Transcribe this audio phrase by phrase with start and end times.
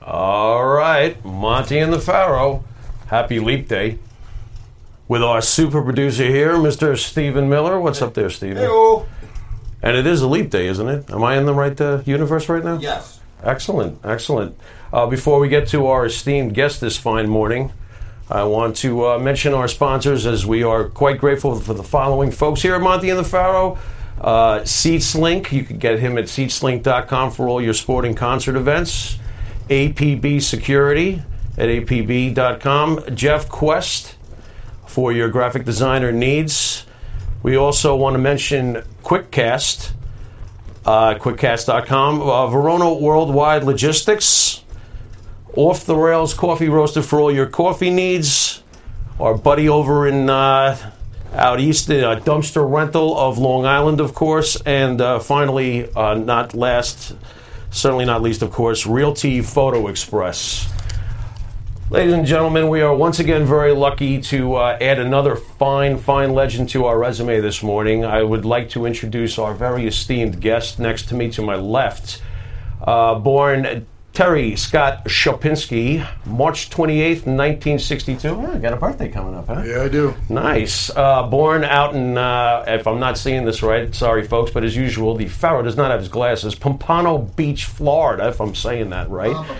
[0.00, 2.64] All right, Monty and the Pharaoh.
[3.08, 3.98] Happy Leap Day.
[5.08, 6.96] With our super producer here, Mr.
[6.98, 7.80] Stephen Miller.
[7.80, 8.58] What's up there, Stephen?
[9.82, 11.10] And it is a leap day, isn't it?
[11.10, 12.78] Am I in the right uh, universe right now?
[12.78, 13.18] Yes.
[13.42, 14.58] Excellent, excellent.
[14.92, 17.72] Uh, before we get to our esteemed guest this fine morning,
[18.30, 22.30] I want to uh, mention our sponsors as we are quite grateful for the following
[22.30, 23.78] folks here at Monty and the Pharaoh.
[24.20, 29.18] Uh, SeatsLink, you can get him at seatslink.com for all your sporting concert events.
[29.70, 31.22] APB Security
[31.56, 33.04] at apb.com.
[33.14, 34.17] Jeff Quest
[34.88, 36.86] for your graphic designer needs.
[37.42, 39.92] We also want to mention QuickCast,
[40.84, 44.64] uh, quickcast.com, uh, Verona Worldwide Logistics,
[45.54, 48.62] Off the Rails Coffee Roaster for all your coffee needs.
[49.20, 50.92] Our buddy over in uh,
[51.34, 56.54] out east, uh, Dumpster Rental of Long Island, of course, and uh, finally, uh, not
[56.54, 57.14] last,
[57.70, 60.66] certainly not least, of course, Realty Photo Express.
[61.90, 66.34] Ladies and gentlemen, we are once again very lucky to uh, add another fine, fine
[66.34, 68.04] legend to our resume this morning.
[68.04, 72.22] I would like to introduce our very esteemed guest next to me to my left.
[72.82, 78.28] Uh, born Terry Scott Szopinski, March 28th, 1962.
[78.28, 79.62] Oh, got a birthday coming up, huh?
[79.64, 80.14] Yeah, I do.
[80.28, 80.90] Nice.
[80.94, 84.76] Uh, born out in, uh, if I'm not seeing this right, sorry folks, but as
[84.76, 86.54] usual, the Pharaoh does not have his glasses.
[86.54, 89.56] Pompano Beach, Florida, if I'm saying that right.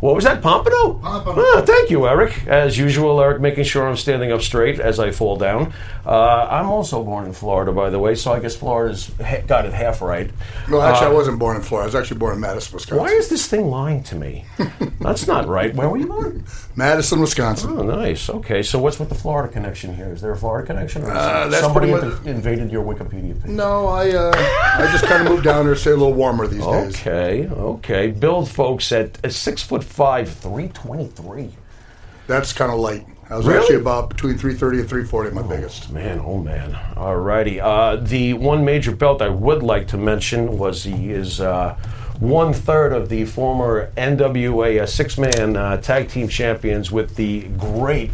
[0.00, 0.94] What was that, Pompano?
[0.94, 1.42] Pompano.
[1.44, 2.46] Ah, thank you, Eric.
[2.46, 5.72] As usual, Eric, making sure I'm standing up straight as I fall down.
[6.06, 9.66] Uh, I'm also born in Florida, by the way, so I guess Florida's ha- got
[9.66, 10.30] it half right.
[10.68, 11.84] No, actually, Uh, I wasn't born in Florida.
[11.84, 12.96] I was actually born in Madison, Wisconsin.
[13.04, 14.44] Why is this thing lying to me?
[15.00, 15.74] That's not right.
[15.74, 16.44] Where were you born?
[16.78, 17.76] Madison, Wisconsin?
[17.76, 18.30] Oh, nice.
[18.30, 20.12] Okay, so what's with the Florida connection here?
[20.12, 23.50] Is there a Florida connection, or Uh, that's somebody pretty much- invaded your Wikipedia page?
[23.50, 24.30] No, I uh,
[24.78, 26.94] I just kind of moved down there to stay a little warmer these days.
[27.00, 28.10] Okay, okay.
[28.12, 31.50] Build folks at uh, six foot five, three twenty three.
[32.28, 33.04] That's kind of light.
[33.28, 33.58] I was Really?
[33.60, 35.90] actually about between 330 and 340 at my biggest.
[35.90, 36.72] Man, oh man.
[36.94, 37.60] Alrighty.
[37.60, 41.76] Uh, the one major belt I would like to mention was he is uh,
[42.20, 47.42] one third of the former NWA uh, six man uh, tag team champions with the
[47.56, 48.10] great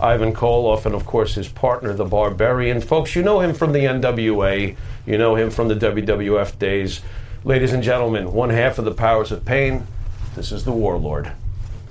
[0.00, 2.80] Ivan Koloff and, of course, his partner, the Barbarian.
[2.80, 4.76] Folks, you know him from the NWA,
[5.06, 7.00] you know him from the WWF days.
[7.44, 9.86] Ladies and gentlemen, one half of the powers of pain.
[10.34, 11.30] This is the Warlord.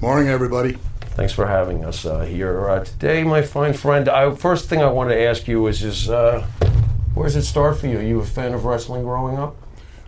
[0.02, 0.78] Morning, everybody.
[1.16, 4.10] Thanks for having us uh, here uh, today, my fine friend.
[4.10, 6.46] I, first thing I want to ask you is, is uh,
[7.14, 8.00] where does it start for you?
[8.00, 9.56] Are you a fan of wrestling growing up?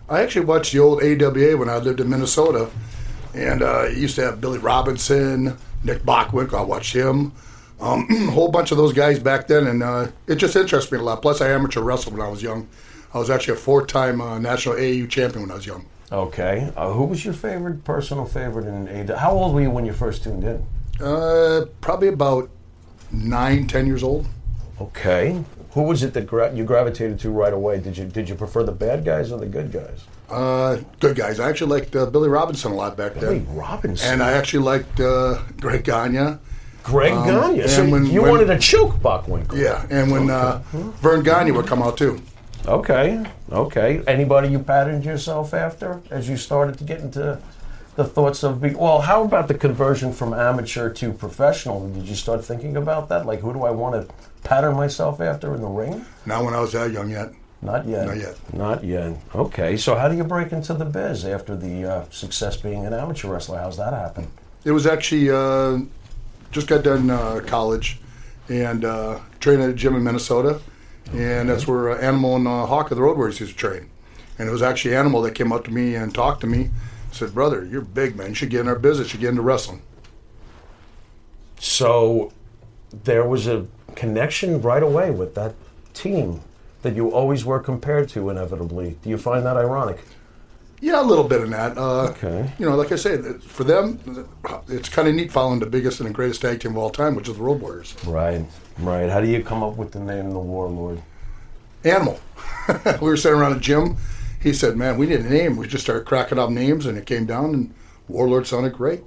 [0.08, 2.70] I actually watched the old AWA when I lived in Minnesota,
[3.34, 6.54] and uh, used to have Billy Robinson, Nick Bockwinkel.
[6.54, 7.32] I watched him,
[7.80, 10.98] um, a whole bunch of those guys back then, and uh, it just interests me
[10.98, 11.22] a lot.
[11.22, 12.68] Plus, I amateur wrestled when I was young.
[13.12, 15.86] I was actually a four-time uh, national AAU champion when I was young.
[16.12, 16.70] Okay.
[16.76, 19.16] Uh, who was your favorite, personal favorite in AW?
[19.16, 20.64] How old were you when you first tuned in?
[21.04, 22.48] Uh, probably about
[23.10, 24.26] nine, ten years old.
[24.80, 25.42] Okay.
[25.76, 27.78] Who was it that gra- you gravitated to right away?
[27.80, 30.04] Did you did you prefer the bad guys or the good guys?
[30.30, 31.38] Uh, good guys.
[31.38, 33.44] I actually liked uh, Billy Robinson a lot back Billy then.
[33.44, 34.10] Billy Robinson.
[34.10, 36.38] And I actually liked uh, Greg Gagne.
[36.82, 37.60] Greg um, Gagne.
[37.60, 39.54] and So when- you when- wanted to choke Bockwinkel.
[39.58, 40.62] Yeah, and when uh,
[41.02, 42.22] Verne Gagne would come out too.
[42.66, 43.22] Okay,
[43.52, 44.02] okay.
[44.06, 47.38] Anybody you patterned yourself after as you started to get into
[47.96, 48.78] the thoughts of being?
[48.78, 51.86] Well, how about the conversion from amateur to professional?
[51.90, 53.26] Did you start thinking about that?
[53.26, 54.14] Like, who do I want to
[54.46, 56.04] pattern myself after in the ring?
[56.24, 57.32] Not when I was that young yet.
[57.62, 58.06] Not yet.
[58.06, 58.54] Not yet.
[58.54, 59.16] Not yet.
[59.34, 59.76] Okay.
[59.76, 63.28] So, how do you break into the biz after the uh, success being an amateur
[63.28, 63.58] wrestler?
[63.58, 64.28] How's that happen?
[64.64, 65.78] It was actually uh,
[66.50, 67.98] just got done uh, college
[68.48, 70.60] and uh, trained at a gym in Minnesota,
[71.12, 73.88] and that's where uh, Animal and uh, Hawk of the Road Warriors used to train.
[74.38, 76.70] And it was actually Animal that came up to me and talked to me.
[77.10, 78.28] Said, "Brother, you're big man.
[78.28, 79.06] You should get in our business.
[79.06, 79.82] You should get into wrestling."
[81.58, 82.32] So,
[83.04, 85.54] there was a connection right away with that
[85.94, 86.40] team
[86.82, 88.96] that you always were compared to inevitably.
[89.02, 89.98] Do you find that ironic?
[90.80, 91.76] Yeah, a little bit in that.
[91.78, 92.52] Uh, Okay.
[92.58, 94.28] You know, like I said, for them,
[94.68, 97.14] it's kind of neat following the biggest and the greatest tag team of all time,
[97.14, 97.94] which is the Road Warriors.
[98.06, 98.44] Right,
[98.78, 99.08] right.
[99.08, 101.00] How do you come up with the name the Warlord?
[101.84, 102.20] Animal.
[103.00, 103.96] we were sitting around a gym.
[104.40, 107.06] He said, "Man, we need a name." We just started cracking up names, and it
[107.06, 107.74] came down, and
[108.08, 109.02] Warlord sounded great.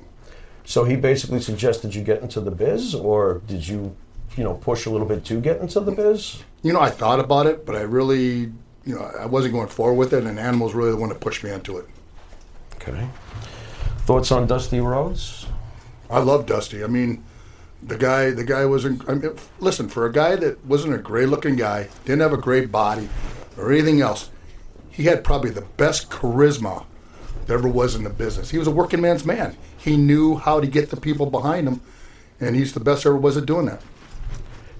[0.70, 3.96] So he basically suggested you get into the biz, or did you,
[4.38, 6.44] you know, push a little bit to get into the biz?
[6.62, 8.52] You know, I thought about it, but I really,
[8.86, 11.44] you know, I wasn't going forward with it, and Animal's really the one that pushed
[11.44, 11.88] me into it.
[12.76, 13.10] Okay.
[14.02, 15.48] Thoughts on Dusty Rhodes?
[16.08, 16.84] I love Dusty.
[16.84, 17.24] I mean,
[17.82, 18.86] the guy, the guy was.
[18.86, 22.38] in- I mean, listen, for a guy that wasn't a great-looking guy, didn't have a
[22.38, 23.10] great body
[23.58, 24.30] or anything else,
[24.92, 26.86] he had probably the best charisma
[27.48, 28.52] there ever was in the business.
[28.52, 29.58] He was a working man's man.
[29.80, 31.82] He knew how to get the people behind him,
[32.40, 33.82] and he's the best there ever was at doing that.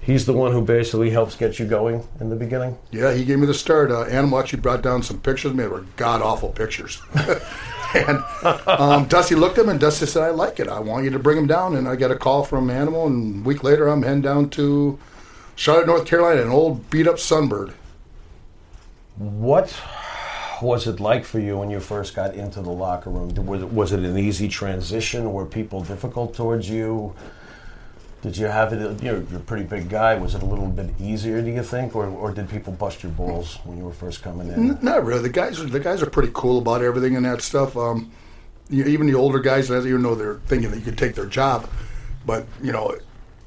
[0.00, 2.78] He's the one who basically helps get you going in the beginning.
[2.90, 3.90] Yeah, he gave me the start.
[3.90, 5.52] Uh, Animal actually brought down some pictures.
[5.52, 7.02] Man, they were god awful pictures.
[7.94, 8.18] and
[8.66, 10.68] um, Dusty looked at him, and Dusty said, "I like it.
[10.68, 13.44] I want you to bring him down." And I got a call from Animal, and
[13.44, 14.98] a week later, I'm heading down to
[15.54, 17.74] Charlotte, North Carolina, an old beat up Sunbird.
[19.16, 19.78] What
[20.62, 23.34] was it like for you when you first got into the locker room?
[23.46, 25.32] Was it, was it an easy transition?
[25.32, 27.14] Were people difficult towards you?
[28.22, 29.02] Did you have it?
[29.02, 30.14] You're, you're a pretty big guy.
[30.16, 33.12] Was it a little bit easier, do you think, or, or did people bust your
[33.12, 34.78] balls when you were first coming in?
[34.82, 35.22] Not really.
[35.22, 37.76] The guys, the guys are pretty cool about everything and that stuff.
[37.76, 38.12] Um,
[38.68, 41.68] you even the older guys, even though they're thinking that you could take their job,
[42.26, 42.94] but you know,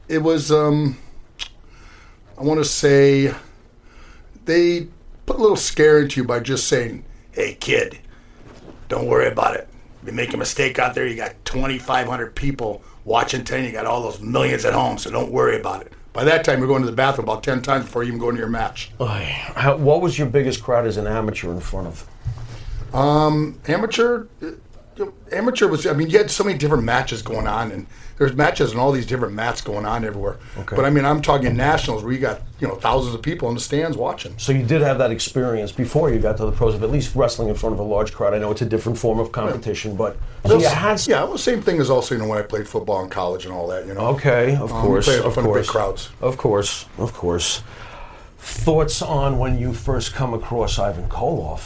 [0.08, 0.52] it was.
[0.52, 0.98] Um,
[2.38, 3.34] I want to say
[4.46, 4.88] they
[5.26, 8.00] put a little scare into you by just saying, "Hey, kid,
[8.90, 9.68] don't worry about it.
[10.02, 13.64] If you make a mistake out there, you got 2,500 people watching 10.
[13.64, 16.60] You got all those millions at home, so don't worry about it." By that time,
[16.60, 18.92] you're going to the bathroom about 10 times before you even go into your match.
[19.56, 22.08] How, what was your biggest crowd as an amateur in front of?
[22.94, 24.52] Um, amateur uh,
[25.32, 27.88] amateur was i mean you had so many different matches going on and
[28.24, 30.76] there's matches and all these different mats going on everywhere Okay.
[30.76, 33.56] but i mean i'm talking nationals where you got you know thousands of people in
[33.56, 36.74] the stands watching So you did have that experience before you got to the pros
[36.76, 38.34] of at least wrestling in front of a large crowd.
[38.34, 40.16] I know it's a different form of competition, but
[40.46, 42.68] so you had yeah was the same thing as also you know when i played
[42.68, 45.36] football in college and all that you know Okay, of Um, course, of front of
[45.36, 46.10] big course, crowds.
[46.22, 47.62] of course, of course.
[48.40, 51.64] Thoughts on when you first come across Ivan Koloff?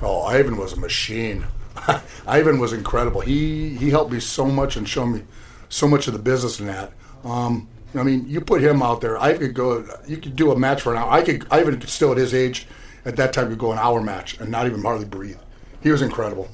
[0.00, 1.46] Oh, Ivan was a machine.
[2.26, 3.20] Ivan was incredible.
[3.20, 5.22] He he helped me so much and showed me
[5.68, 6.92] so much of the business in that.
[7.24, 9.18] Um, I mean, you put him out there.
[9.18, 9.84] I could go.
[10.06, 11.10] You could do a match for an hour.
[11.10, 11.46] I could.
[11.50, 12.66] Ivan could still at his age,
[13.04, 15.38] at that time, could go an hour match and not even hardly breathe.
[15.82, 16.48] He was incredible.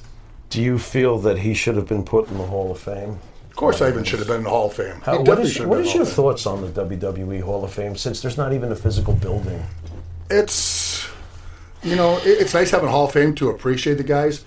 [0.49, 3.19] Do you feel that he should have been put in the Hall of Fame?
[3.49, 5.01] Of course, Ivan should have been in the Hall of Fame.
[5.01, 7.73] How, what is, what is your the Hall of thoughts on the WWE Hall of
[7.73, 9.63] Fame since there's not even a physical building?
[10.29, 11.07] It's
[11.83, 14.45] you know it, it's nice having Hall of Fame to appreciate the guys,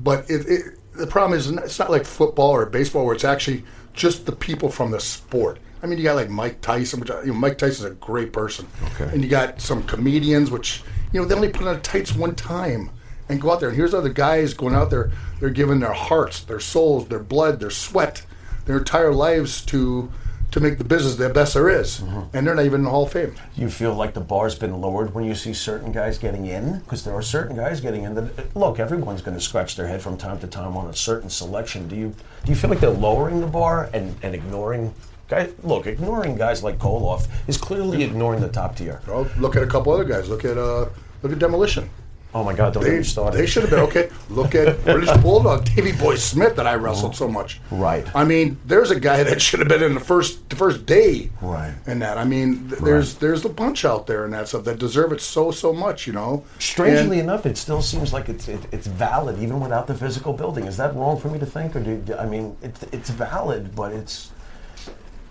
[0.00, 3.64] but it, it, the problem is it's not like football or baseball where it's actually
[3.98, 5.58] just the people from the sport.
[5.82, 8.32] I mean, you got like Mike Tyson, which uh, you know, Mike Tyson's a great
[8.32, 9.10] person, Okay.
[9.12, 12.90] and you got some comedians, which you know they only put on tights one time
[13.28, 13.68] and go out there.
[13.68, 15.10] And here's other guys going out there.
[15.40, 18.24] They're giving their hearts, their souls, their blood, their sweat,
[18.64, 20.10] their entire lives to
[20.50, 22.00] to make the business the best there is.
[22.32, 23.34] and they're not even in the Hall of Fame.
[23.54, 26.78] You feel like the bar's been lowered when you see certain guys getting in?
[26.80, 30.00] Because there are certain guys getting in that look, everyone's going to scratch their head
[30.00, 31.86] from time to time on a certain selection.
[31.88, 32.14] Do you
[32.44, 34.94] do you feel like they're lowering the bar and, and ignoring
[35.28, 35.52] guys?
[35.62, 39.00] Look, ignoring guys like Koloff is clearly ignoring the top tier.
[39.06, 40.28] Well, look at a couple other guys.
[40.28, 40.86] Look at uh,
[41.22, 41.90] look at Demolition.
[42.34, 42.74] Oh my God!
[42.74, 43.38] Don't get They, me started.
[43.38, 44.10] they should have been okay.
[44.28, 47.58] Look at British Bulldog, Davy Boy Smith, that I wrestled so much.
[47.70, 48.06] Right.
[48.14, 51.30] I mean, there's a guy that should have been in the first the first day.
[51.40, 51.74] Right.
[51.86, 52.18] And that.
[52.18, 55.22] I mean, th- there's there's a bunch out there and that stuff that deserve it
[55.22, 56.06] so so much.
[56.06, 56.44] You know.
[56.58, 60.34] Strangely And- enough, it still seems like it's it, it's valid even without the physical
[60.34, 60.66] building.
[60.66, 63.92] Is that wrong for me to think, or do I mean it's it's valid, but
[63.92, 64.30] it's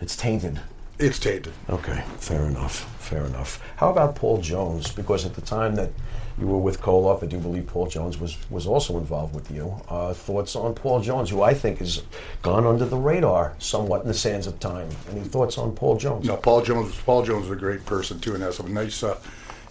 [0.01, 0.59] it's tainted.
[0.99, 1.53] It's tainted.
[1.69, 2.93] Okay, fair enough.
[3.01, 3.63] Fair enough.
[3.77, 4.91] How about Paul Jones?
[4.91, 5.91] Because at the time that
[6.39, 9.79] you were with Koloff, I do believe Paul Jones was, was also involved with you.
[9.87, 12.03] Uh, thoughts on Paul Jones, who I think has
[12.41, 14.89] gone under the radar somewhat in the sands of time.
[15.09, 16.25] Any thoughts on Paul Jones?
[16.25, 16.95] No, Paul Jones.
[17.05, 19.03] Paul Jones was a great person too, and that's a nice.
[19.03, 19.17] Uh,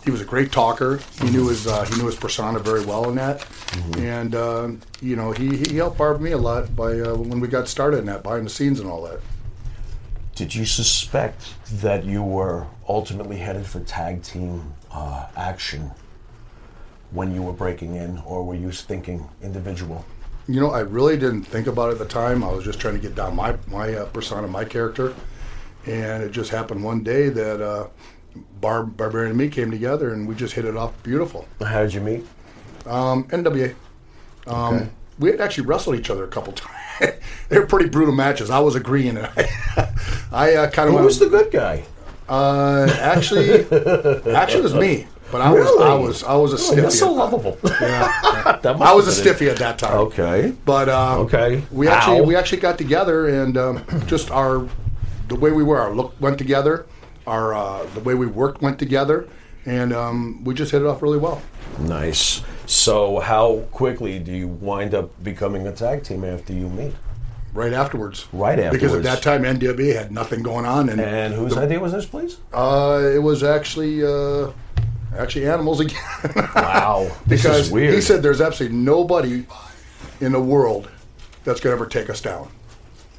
[0.05, 1.01] he was a great talker.
[1.21, 3.45] He knew his uh, he knew his persona very well in that,
[3.99, 4.71] and uh,
[5.03, 7.99] you know he, he helped Barb me a lot by uh, when we got started
[7.99, 9.21] in that behind the scenes and all that.
[10.37, 15.91] Did you suspect that you were ultimately headed for tag team uh, action
[17.11, 20.05] when you were breaking in, or were you thinking individual?
[20.47, 22.45] You know, I really didn't think about it at the time.
[22.45, 25.15] I was just trying to get down my my uh, persona, my character,
[25.87, 27.89] and it just happened one day that uh,
[28.61, 31.49] Barb, Barbarian and me came together, and we just hit it off beautiful.
[31.61, 32.27] How did you meet?
[32.85, 33.75] Um, NWA.
[34.47, 34.89] Um, Okay.
[35.19, 36.75] We had actually wrestled each other a couple times.
[37.49, 38.51] they were pretty brutal matches.
[38.51, 39.29] I was agreeing, I,
[40.33, 41.85] I uh, kind of Who was the good guy?
[42.29, 43.61] Uh, actually,
[44.35, 45.07] actually, it was me.
[45.33, 46.81] But I was, I was, I was a Oh, stiffy.
[46.83, 47.59] you're so lovable.
[47.81, 49.23] Yeah, I was a been it.
[49.23, 49.93] stiffy at that time.
[49.99, 50.53] Okay.
[50.65, 51.63] But uh, Okay.
[51.73, 54.69] we actually we actually got together and um, just our
[55.29, 56.87] the way we were, our look went together,
[57.27, 59.29] our uh, the way we worked went together,
[59.67, 61.43] and um, we just hit it off really well.
[61.81, 62.43] Nice.
[62.67, 66.95] So, how quickly do you wind up becoming a tag team after you meet?
[67.53, 68.27] Right afterwards.
[68.33, 68.83] Right afterwards.
[68.83, 72.05] Because at that time NWA had nothing going on, and, And whose idea was this,
[72.07, 72.39] please?
[72.53, 74.51] uh, it was actually uh,
[75.17, 75.99] actually animals again.
[76.55, 77.11] Wow.
[77.27, 77.95] This because is weird.
[77.95, 79.47] he said there's absolutely nobody
[80.21, 80.89] in the world
[81.45, 82.49] that's going to ever take us down.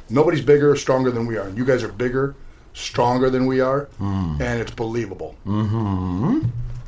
[0.10, 1.50] Nobody's bigger or stronger than we are.
[1.50, 2.36] You guys are bigger,
[2.81, 4.38] stronger than we are, Hmm.
[4.41, 5.36] and it's believable.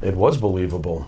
[0.02, 1.08] It was believable.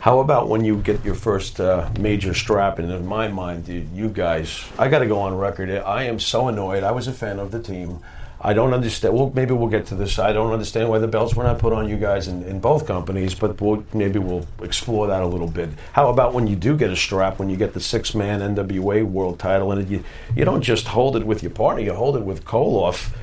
[0.00, 2.78] How about when you get your first uh, major strap?
[2.78, 5.70] And in my mind, dude, you guys, I got to go on record.
[5.70, 6.82] I am so annoyed.
[6.82, 8.00] I was a fan of the team.
[8.38, 9.14] I don't understand.
[9.14, 10.18] Well, maybe we'll get to this.
[10.18, 12.86] I don't understand why the belts were not put on you guys in, in both
[12.86, 15.70] companies, but we'll, maybe we'll explore that a little bit.
[15.94, 19.04] How about when you do get a strap, when you get the six man NWA
[19.04, 20.04] world title, and you,
[20.36, 23.14] you don't just hold it with your partner, you hold it with Koloff.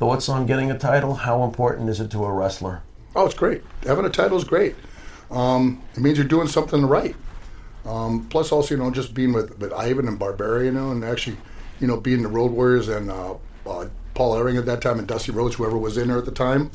[0.00, 1.12] Thoughts on getting a title?
[1.12, 2.80] How important is it to a wrestler?
[3.14, 3.62] Oh, it's great.
[3.84, 4.74] Having a title is great.
[5.30, 7.14] Um, it means you're doing something right.
[7.84, 11.04] Um, plus, also, you know, just being with, with Ivan and Barbarian, you know, and
[11.04, 11.36] actually,
[11.80, 13.34] you know, being the Road Warriors and uh,
[13.66, 16.32] uh, Paul Ellering at that time and Dusty Rhodes, whoever was in there at the
[16.32, 16.70] time.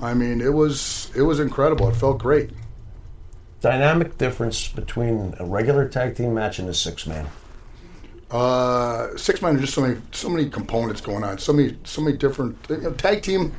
[0.00, 1.88] I mean, it was it was incredible.
[1.88, 2.50] It felt great.
[3.60, 7.26] Dynamic difference between a regular tag team match and a six man.
[8.30, 11.38] Uh, six man, just so many so many components going on.
[11.38, 13.54] So many so many different you know, tag team.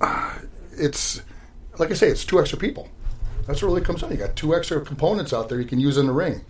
[0.00, 0.38] Uh,
[0.72, 1.22] it's
[1.78, 2.88] like I say, it's two extra people.
[3.46, 4.10] That's what really comes out.
[4.10, 6.40] You got two extra components out there you can use in the ring,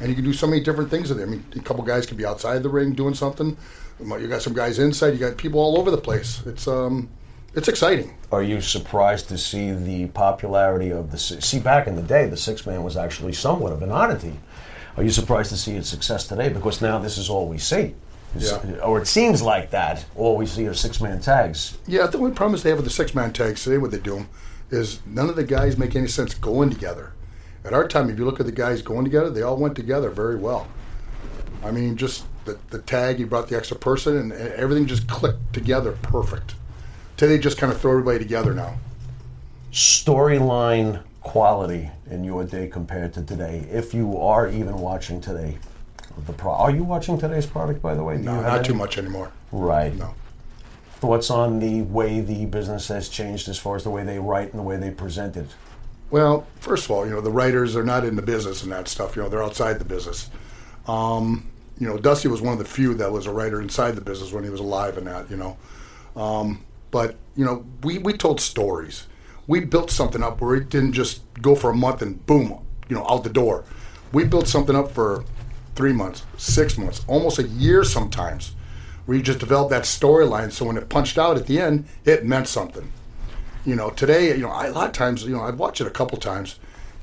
[0.00, 1.24] and you can do so many different things with it.
[1.24, 3.56] I mean, a couple guys can be outside the ring doing something.
[3.98, 5.14] You got some guys inside.
[5.14, 6.42] You got people all over the place.
[6.46, 7.08] It's um,
[7.54, 8.14] it's exciting.
[8.30, 12.36] Are you surprised to see the popularity of the see back in the day the
[12.36, 14.38] six man was actually somewhat of an oddity?
[14.96, 16.48] Are you surprised to see its success today?
[16.48, 17.94] Because now this is all we see,
[18.36, 18.58] Yeah.
[18.82, 20.04] or it seems like that.
[20.16, 21.76] All we see are six man tags.
[21.86, 23.78] Yeah, the only problem is they have with the six man tags today.
[23.78, 24.26] What they do
[24.70, 27.12] is none of the guys make any sense going together.
[27.64, 30.08] At our time, if you look at the guys going together, they all went together
[30.10, 30.66] very well.
[31.64, 35.08] I mean, just the, the tag, you brought the extra person, and, and everything just
[35.08, 36.54] clicked together perfect.
[37.16, 38.76] Today, they just kind of throw everybody together now.
[39.72, 45.58] Storyline quality in your day compared to today, if you are even watching today.
[46.26, 48.16] The pro- are you watching today's product, by the way?
[48.16, 49.32] Do No, not any- too much anymore.
[49.52, 49.94] Right.
[49.94, 50.14] No.
[51.00, 54.50] Thoughts on the way the business has changed as far as the way they write
[54.52, 55.48] and the way they present it?
[56.10, 58.88] Well, first of all, you know the writers are not in the business and that
[58.88, 59.14] stuff.
[59.16, 60.30] You know they're outside the business.
[60.86, 61.48] Um,
[61.78, 64.32] you know, Dusty was one of the few that was a writer inside the business
[64.32, 65.28] when he was alive and that.
[65.30, 65.56] You know,
[66.16, 66.60] um,
[66.90, 69.06] but you know we we told stories.
[69.46, 72.96] We built something up where it didn't just go for a month and boom, you
[72.96, 73.64] know, out the door.
[74.12, 75.24] We built something up for
[75.74, 78.54] three months, six months, almost a year sometimes,
[79.04, 80.50] where you just developed that storyline.
[80.50, 82.92] So when it punched out at the end, it meant something
[83.66, 85.88] you know, today, you know, I, a lot of times, you know, I've watched it
[85.88, 86.58] a couple times.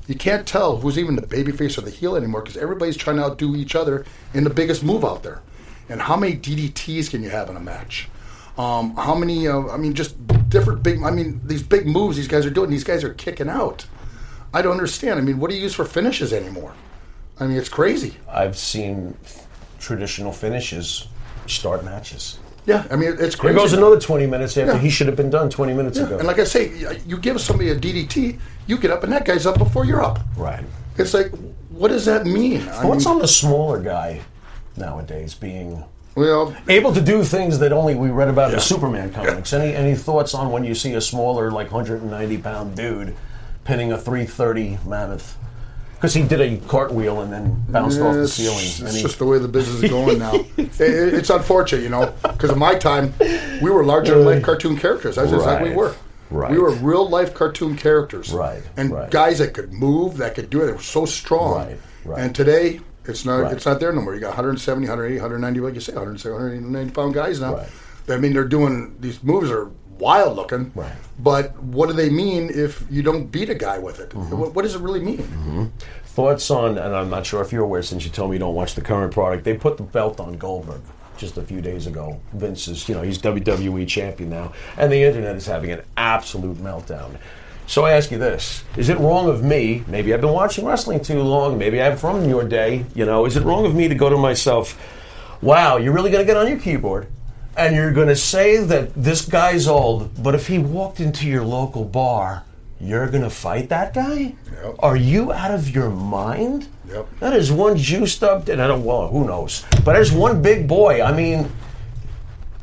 [0.07, 3.23] You can't tell who's even the babyface or the heel anymore because everybody's trying to
[3.23, 5.41] outdo each other in the biggest move out there.
[5.89, 8.09] And how many DDTs can you have in a match?
[8.57, 9.47] Um, how many?
[9.47, 10.15] Uh, I mean, just
[10.49, 11.01] different big.
[11.03, 12.69] I mean, these big moves these guys are doing.
[12.69, 13.85] These guys are kicking out.
[14.53, 15.17] I don't understand.
[15.19, 16.73] I mean, what do you use for finishes anymore?
[17.39, 18.17] I mean, it's crazy.
[18.29, 19.17] I've seen
[19.79, 21.07] traditional finishes
[21.47, 22.37] start matches.
[22.65, 23.55] Yeah, I mean, it's There crazy.
[23.57, 24.77] goes another 20 minutes after Yeah.
[24.79, 26.17] he should have been done 20 minutes Yeah, ago.
[26.19, 26.71] and like I say,
[27.05, 30.19] you give somebody a DDT, you get up, and that guy's up before you're up.
[30.37, 30.63] right.
[30.97, 31.31] It's like,
[31.71, 32.61] what does that mean?
[32.69, 34.21] I mean, on the smaller guy
[34.77, 35.83] nowadays being
[36.15, 39.53] well, able to do things that only we read about in Superman comics?
[39.53, 43.15] Any any thoughts on when you see a smaller, like 190 pound dude
[43.63, 45.37] pinning a 330 mammoth?
[45.95, 48.57] Because he did a cartwheel and then bounced off the ceiling.
[48.59, 50.33] it's and he- just the way the business is going now.
[50.57, 53.13] It- it- it's unfortunate, you know, because in my time,
[53.61, 55.15] we were larger than life cartoon characters.
[55.15, 55.75] That's exactly Right.
[55.77, 55.95] what we were.
[56.41, 56.51] Right.
[56.51, 58.33] We were real life cartoon characters.
[58.33, 59.09] Right, And right.
[59.11, 60.65] guys that could move, that could do it.
[60.65, 61.55] They were so strong.
[61.67, 62.19] Right, right.
[62.19, 63.53] And today, it's not Right.
[63.53, 64.13] it's not there no more.
[64.13, 67.55] You got 170, 180, 190, like you say, 170, 190 pound guys now.
[67.55, 67.69] Right.
[68.09, 69.69] I mean, they're doing these moves are
[69.99, 70.71] wild looking.
[70.75, 70.91] Right.
[71.19, 74.09] But what do they mean if you don't beat a guy with it?
[74.09, 74.37] Mm-hmm.
[74.37, 75.71] What, what does it really mean?
[76.05, 78.53] Thoughts on, and I'm not sure if you're aware since you told me you don't
[78.55, 80.81] watch the current product, they put the belt on Goldberg.
[81.17, 82.19] just a few days ago.
[82.33, 86.57] Vince is, you know, he's WWE champion now, and the internet is having an absolute
[86.57, 87.17] meltdown.
[87.65, 89.83] So I ask you this: Is it wrong of me?
[89.87, 91.57] Maybe I've been watching wrestling too long.
[91.57, 92.85] Maybe I'm from your day.
[92.93, 94.79] You know, is it wrong of me to go to myself?
[95.41, 97.07] Wow, you're really going to get on your keyboard
[97.55, 101.43] and you're going to say that this guy's old, but if he walked into your
[101.43, 102.43] local bar,
[102.79, 104.35] you're going to fight that guy?
[104.63, 104.75] Yep.
[104.79, 106.67] Are you out of your mind?
[106.87, 107.19] Yep.
[107.19, 109.65] That is one juiced up, and I don't, well, who knows?
[109.85, 111.01] But there's one big boy.
[111.01, 111.49] I mean,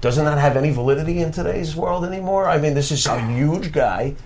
[0.00, 2.48] doesn't that have any validity in today's world anymore?
[2.48, 4.16] I mean, this is a huge guy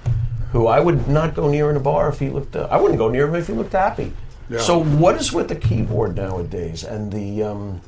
[0.54, 2.98] who I would not go near in a bar if he looked, uh, I wouldn't
[2.98, 4.12] go near him if he looked happy.
[4.48, 4.60] Yeah.
[4.60, 7.80] So, what is with the keyboard nowadays and the, um,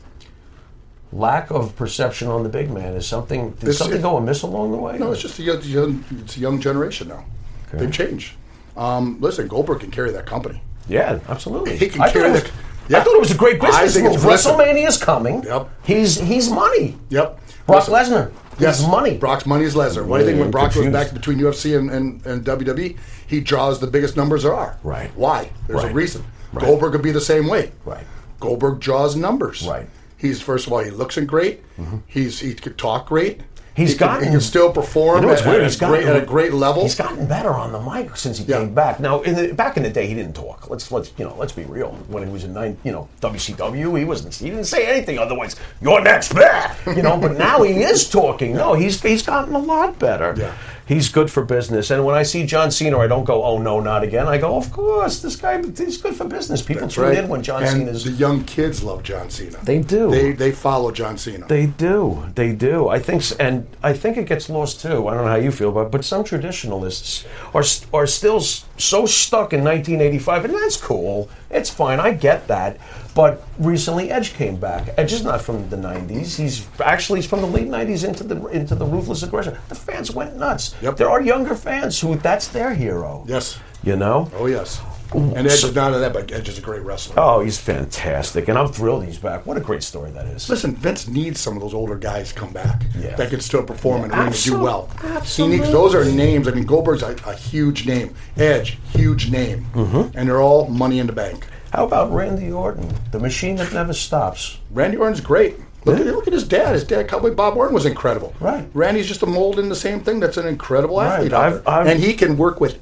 [1.12, 3.50] lack of perception on the big man is something.
[3.52, 4.98] Did This- something go amiss along the way?
[4.98, 7.24] No, it's just a young, it's a young generation now.
[7.68, 7.78] Okay.
[7.78, 8.32] They've changed.
[8.76, 10.60] Um, listen, Goldberg can carry that company.
[10.88, 11.76] yeah, absolutely.
[11.76, 12.42] He can I, carry it was,
[12.88, 14.06] the- I thought it was a great business move.
[14.14, 14.52] it's- listen.
[14.52, 15.42] WrestleMania's coming.
[15.44, 15.68] Yep.
[15.84, 16.96] He's he's money.
[17.10, 17.40] Yep.
[17.66, 18.30] Brock Lesnar.
[18.58, 19.16] Yes, He's money.
[19.18, 20.06] Brock's money is Lesnar.
[20.06, 22.96] What do you think when Brock goes back between UFC and, and, and WWE,
[23.26, 24.78] he draws the biggest numbers there are.
[24.82, 25.10] Right.
[25.14, 25.50] Why?
[25.66, 25.90] There's Right.
[25.90, 26.24] a reason.
[26.52, 26.64] Right.
[26.64, 27.72] Goldberg could be the same way.
[27.84, 28.04] Right.
[28.40, 29.66] Goldberg draws numbers.
[29.66, 29.88] Right.
[30.16, 31.62] He's first of all he looks in great.
[32.06, 33.42] He's he could talk great.
[33.76, 35.60] He's he can, gotten- he can still perform You know what's at, weird?
[35.60, 36.82] at, He's a great, at a great level.
[36.82, 38.60] He's gotten better on the mic since he Yeah.
[38.60, 38.98] came back.
[39.00, 40.70] Now, in the, back in the day, he didn't talk.
[40.70, 41.90] Let's let's you know let's be real.
[42.08, 44.34] When he was in nine, you know WCW, he wasn't.
[44.34, 45.18] He didn't say anything.
[45.18, 46.74] Otherwise, you're next, blah!
[46.86, 47.18] you know.
[47.18, 48.54] But now he is talking.
[48.54, 50.34] No, he's he's gotten a lot better.
[50.38, 50.54] Yeah.
[50.86, 51.90] He's good for business.
[51.90, 54.28] And when I see John Cena, I don't go, oh no, not again.
[54.28, 56.62] I go, of course, this guy he's good for business.
[56.62, 57.18] People That's tune right.
[57.18, 58.04] in when John and Cena's.
[58.04, 59.58] the young kids love John Cena.
[59.64, 60.10] They do.
[60.10, 61.46] They they follow John Cena.
[61.48, 62.24] They do.
[62.36, 62.88] They do.
[62.88, 65.08] I think, and I think it gets lost too.
[65.08, 69.06] I don't know how you feel about, it, but some traditionalists are are still so
[69.06, 71.28] stuck in 1985, and that's cool.
[71.50, 72.00] It's fine.
[72.00, 72.78] I get that.
[73.14, 74.90] But recently, Edge came back.
[74.98, 76.36] Edge is not from the 90s.
[76.36, 79.56] He's actually he's from the late 90s into the into the ruthless aggression.
[79.68, 80.74] The fans went nuts.
[80.82, 80.96] Yep.
[80.96, 83.24] There are younger fans who that's their hero.
[83.26, 83.58] yes.
[83.82, 84.30] You know.
[84.34, 84.80] Oh yes.
[85.14, 87.14] And Edge is not of that, but Edge is a great wrestler.
[87.18, 89.46] Oh, he's fantastic, and I'm thrilled he's back.
[89.46, 90.48] What a great story that is.
[90.48, 93.14] Listen, Vince needs some of those older guys come back Yeah.
[93.16, 94.90] that can still perform in ring and do well.
[95.02, 95.58] He absolutely.
[95.58, 96.48] needs those are names.
[96.48, 98.14] I mean, Goldberg's a, a huge name.
[98.36, 100.16] Edge, huge name, Mm-hmm.
[100.18, 101.46] and they're all money in the bank.
[101.72, 104.58] How about Randy Orton, the machine that never stops?
[104.70, 105.56] Randy Orton's great.
[105.84, 106.06] Look, Yeah.
[106.06, 106.72] at, look at his dad.
[106.74, 108.34] His dad, Cowboy Bob Orton, was incredible.
[108.40, 108.66] Right.
[108.74, 110.18] Randy's just a mold in the same thing.
[110.20, 111.14] That's an incredible Right.
[111.14, 112.78] athlete, I've- I've- and he can work with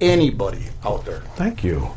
[0.00, 1.20] anybody out there.
[1.36, 1.90] Thank you.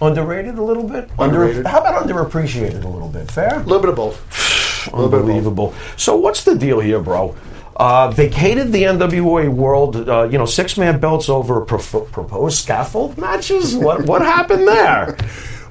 [0.00, 1.08] Underrated a little bit.
[1.18, 1.58] Underrated.
[1.58, 3.30] Under, how about underappreciated a little bit?
[3.30, 3.60] Fair.
[3.60, 4.88] A little bit of both.
[4.92, 5.30] A little bit of both.
[5.30, 5.74] Unbelievable.
[5.96, 7.36] So what's the deal here, bro?
[7.76, 13.18] Uh, vacated the NWA world, uh, you know, six man belts over pro- proposed scaffold
[13.18, 13.74] matches.
[13.74, 15.16] What what happened there?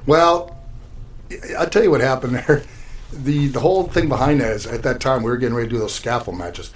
[0.06, 0.54] Well,
[1.58, 2.62] I'll tell you what happened there.
[3.12, 5.74] The the whole thing behind that is at that time we were getting ready to
[5.74, 6.72] do those scaffold matches.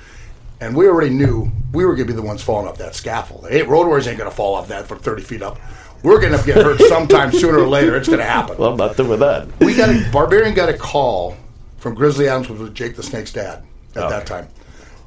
[0.61, 3.47] And we already knew we were going to be the ones falling off that scaffold.
[3.49, 5.59] Hey, Road Warriors ain't going to fall off that from 30 feet up.
[6.03, 7.97] We're going to get hurt sometime sooner or later.
[7.97, 8.57] It's going to happen.
[8.59, 9.49] Well, I'm not doing that.
[9.61, 11.37] we got a Barbarian got a call
[11.79, 13.63] from Grizzly Adams, which was Jake the Snake's dad
[13.95, 14.09] at Okay.
[14.09, 14.49] that time,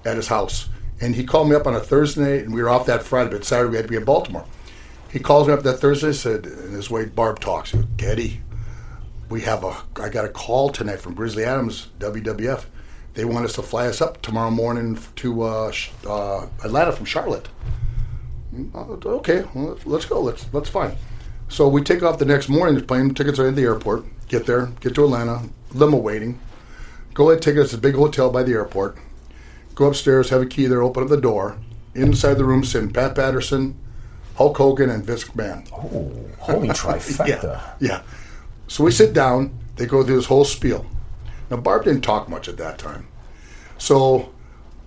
[0.06, 0.70] at his house,
[1.02, 3.44] and he called me up on a Thursday and we were off that Friday, but
[3.46, 4.46] Saturday we had to be in Baltimore.
[5.12, 8.32] He calls me up that Thursday, said, and this way Barb talks, goes,
[9.30, 12.66] we have a, I got a call tonight from Grizzly Adams, WWF.
[13.14, 15.72] They want us to fly us up tomorrow morning to uh,
[16.08, 17.50] uh, Atlanta from Charlotte.
[18.74, 20.22] Uh, okay, well, let's go.
[20.22, 20.96] Let's let's fine.
[21.50, 22.76] So we take off the next morning.
[22.76, 24.06] The plane tickets are at the airport.
[24.28, 26.40] Get there, get to Atlanta, limo waiting.
[27.14, 28.98] Go ahead, take us to a big hotel by the airport.
[29.76, 31.58] Go upstairs, have a key there, open up the door.
[31.94, 33.78] Inside the room sitting Pat Patterson,
[34.36, 35.68] Hulk Hogan, and Vince McMahon.
[35.74, 37.44] Oh, holy trifecta.
[37.44, 38.02] Yeah, yeah.
[38.68, 39.58] So we sit down.
[39.76, 40.86] They go through this whole spiel.
[41.52, 43.08] Now Barb didn't talk much at that time.
[43.78, 44.32] So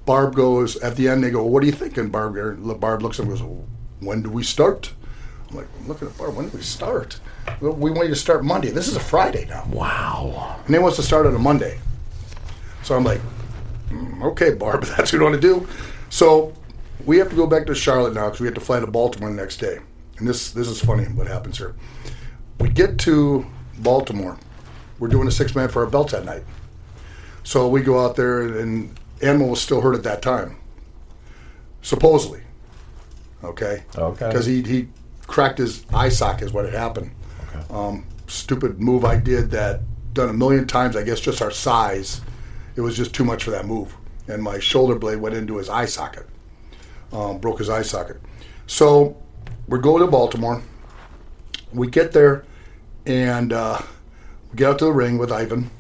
[0.07, 1.23] Barb goes at the end.
[1.23, 2.35] They go, "What are you thinking?" Barb
[2.81, 3.49] Barb looks at him and goes,
[4.01, 4.93] "When do we start?"
[5.51, 6.35] I'm like, I'm looking at Barb.
[6.35, 7.21] When do we start?
[7.61, 8.71] "Well, We want you to start Monday.
[8.71, 10.57] This is a Friday now, Wow.
[10.67, 11.79] and they want us to start on a Monday.
[12.83, 13.21] So I'm like,
[13.91, 15.67] "Mm, "Okay, Barb, that's what you want to do."
[16.09, 16.53] So
[17.05, 19.29] we have to go back to Charlotte now because we have to fly to Baltimore
[19.31, 19.79] the next day.
[20.19, 21.75] And this this is funny what happens here.
[22.59, 23.45] We get to
[23.79, 24.39] Baltimore.
[25.05, 26.45] We're doing a six man for our belts that night.
[27.43, 30.57] So we go out there, and Animal was still hurt at that time,
[31.83, 32.41] supposedly.
[33.45, 33.83] Okay.
[33.99, 34.27] Okay.
[34.27, 34.89] Because he he
[35.27, 37.11] cracked his eye socket is what had happened.
[37.69, 39.83] Um, stupid move I did that
[40.15, 40.97] done a million times.
[40.97, 42.23] I guess just our size,
[42.75, 43.95] it was just too much for that move,
[44.27, 46.27] and my shoulder blade went into his eye socket,
[47.13, 48.23] um, broke his eye socket.
[48.67, 49.23] So
[49.69, 50.63] we're going to Baltimore.
[51.75, 52.47] We get there,
[53.05, 53.94] and uh, we
[54.55, 55.71] get out to the ring with Ivan,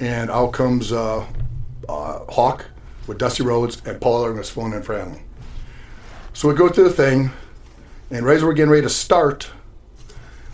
[0.00, 1.26] and out comes uh,
[1.88, 2.66] uh, Hawk
[3.06, 5.20] with Dusty Rhodes, and Paul was filling in for Animal.
[6.32, 7.30] So we go through the thing,
[8.10, 9.50] and right as we're getting ready to start,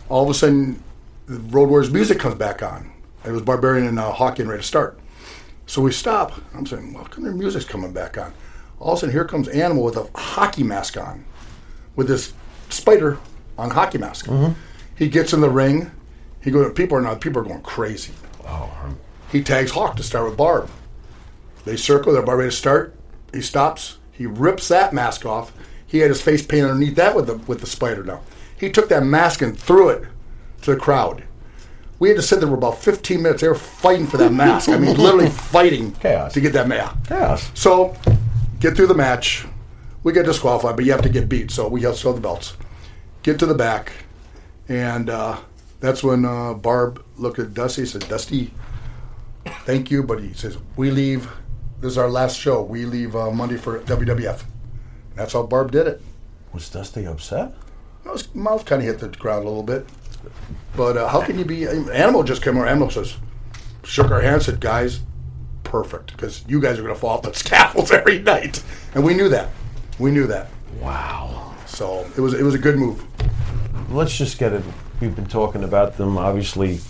[0.08, 0.82] all of a sudden,
[1.26, 2.90] the Road Warriors music comes back on.
[3.24, 4.98] It was Barbarian and uh, Hawk getting ready to start.
[5.66, 6.32] So we stop.
[6.54, 8.34] I'm saying, well, come their music's coming back on?
[8.78, 11.24] All of a sudden, here comes Animal with a hockey mask on,
[11.96, 12.34] with this
[12.68, 13.18] spider
[13.56, 14.28] on hockey mask.
[14.96, 15.90] He gets in the ring.
[16.44, 16.72] He goes.
[16.74, 17.20] People are not.
[17.22, 18.12] People are going crazy.
[19.32, 20.68] He tags Hawk to start with Barb.
[21.64, 22.12] They circle.
[22.12, 22.94] They're about ready to start.
[23.32, 23.98] He stops.
[24.12, 25.52] He rips that mask off.
[25.86, 28.20] He had his face painted underneath that with the with the spider now.
[28.58, 30.04] He took that mask and threw it
[30.62, 31.24] to the crowd.
[31.98, 33.40] We had to sit there for about 15 minutes.
[33.40, 34.68] They were fighting for that mask.
[34.68, 36.34] I mean, literally fighting Chaos.
[36.34, 37.08] to get that mask.
[37.08, 37.50] Chaos.
[37.54, 37.96] So,
[38.60, 39.46] get through the match.
[40.02, 41.50] We get disqualified, but you have to get beat.
[41.50, 42.56] So we have to sell the belts.
[43.22, 43.92] Get to the back,
[44.68, 45.38] and uh,
[45.84, 48.50] that's when uh, Barb looked at Dusty and said, "Dusty,
[49.66, 51.30] thank you," but he says, "We leave.
[51.80, 52.62] This is our last show.
[52.62, 54.44] We leave uh, Monday for WWF."
[55.14, 56.00] That's how Barb did it.
[56.54, 57.52] Was Dusty upset?
[58.10, 59.86] His mouth kind of hit the ground a little bit.
[60.74, 61.66] But uh, how can you be?
[61.66, 62.66] Animal just came over.
[62.66, 63.16] Animal says,
[63.82, 65.00] shook our hands, said, "Guys,
[65.64, 68.62] perfect, because you guys are going to fall off the scaffolds every night,"
[68.94, 69.50] and we knew that.
[69.98, 70.48] We knew that.
[70.80, 71.54] Wow.
[71.66, 73.04] So it was it was a good move.
[73.90, 74.64] Let's just get it.
[75.04, 76.80] We've been talking about them, obviously.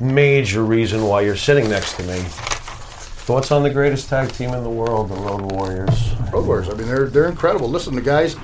[0.00, 2.16] Major reason why you're sitting next to me.
[2.16, 6.14] Thoughts on the greatest tag team in the world, the Road Warriors?
[6.32, 6.70] Road Warriors.
[6.70, 7.68] I mean, they're they're incredible.
[7.68, 8.36] Listen, the guys.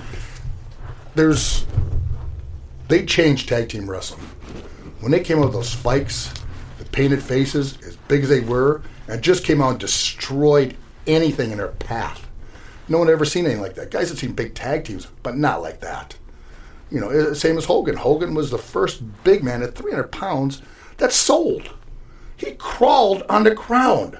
[1.14, 1.64] There's.
[2.88, 4.20] They changed tag team wrestling
[5.00, 6.30] when they came out with those spikes,
[6.78, 11.52] the painted faces, as big as they were, and just came out and destroyed anything
[11.52, 12.28] in their path.
[12.86, 13.90] No one had ever seen anything like that.
[13.90, 16.16] Guys have seen big tag teams, but not like that.
[16.90, 17.96] You know, same as Hogan.
[17.96, 20.62] Hogan was the first big man at 300 pounds
[20.96, 21.70] that sold.
[22.36, 24.18] He crawled on the ground.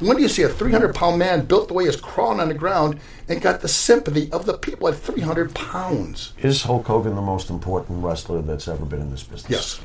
[0.00, 2.54] When do you see a 300 pound man built the way he's crawling on the
[2.54, 6.34] ground and got the sympathy of the people at 300 pounds?
[6.38, 9.50] Is Hulk Hogan the most important wrestler that's ever been in this business?
[9.50, 9.80] Yes.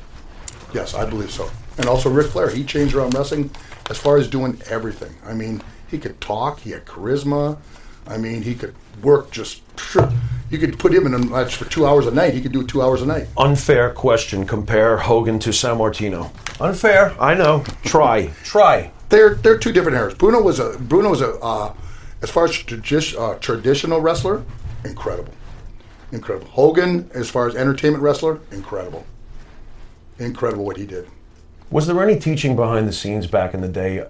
[0.74, 1.48] Yes, I believe so.
[1.78, 2.50] And also Ric Flair.
[2.50, 3.50] He changed around wrestling
[3.88, 5.14] as far as doing everything.
[5.24, 7.58] I mean, he could talk, he had charisma.
[8.06, 9.62] I mean, he could work just.
[10.50, 12.34] You could put him in a match for two hours a night.
[12.34, 13.28] He could do it two hours a night.
[13.36, 14.44] Unfair question.
[14.44, 16.30] Compare Hogan to Sammartino.
[16.60, 17.14] Unfair.
[17.20, 17.64] I know.
[17.84, 18.32] Try.
[18.42, 18.90] Try.
[19.10, 20.14] They're they're two different eras.
[20.14, 21.72] Bruno was a Bruno was a uh,
[22.22, 24.44] as far as tradi- uh, traditional wrestler,
[24.84, 25.32] incredible,
[26.12, 26.48] incredible.
[26.48, 29.04] Hogan, as far as entertainment wrestler, incredible,
[30.18, 31.08] incredible what he did.
[31.70, 34.04] Was there any teaching behind the scenes back in the day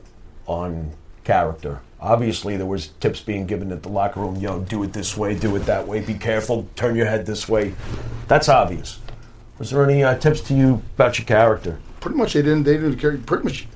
[0.46, 0.92] on
[1.24, 1.80] character?
[2.00, 4.36] Obviously, there was tips being given at the locker room.
[4.36, 6.00] Yo, do it this way, do it that way.
[6.00, 6.66] Be careful.
[6.74, 7.74] Turn your head this way.
[8.26, 8.98] That's obvious.
[9.58, 11.78] Was there any uh, tips to you about your character?
[12.00, 13.18] Pretty much they didn't they didn't care.
[13.18, 13.68] Pretty much,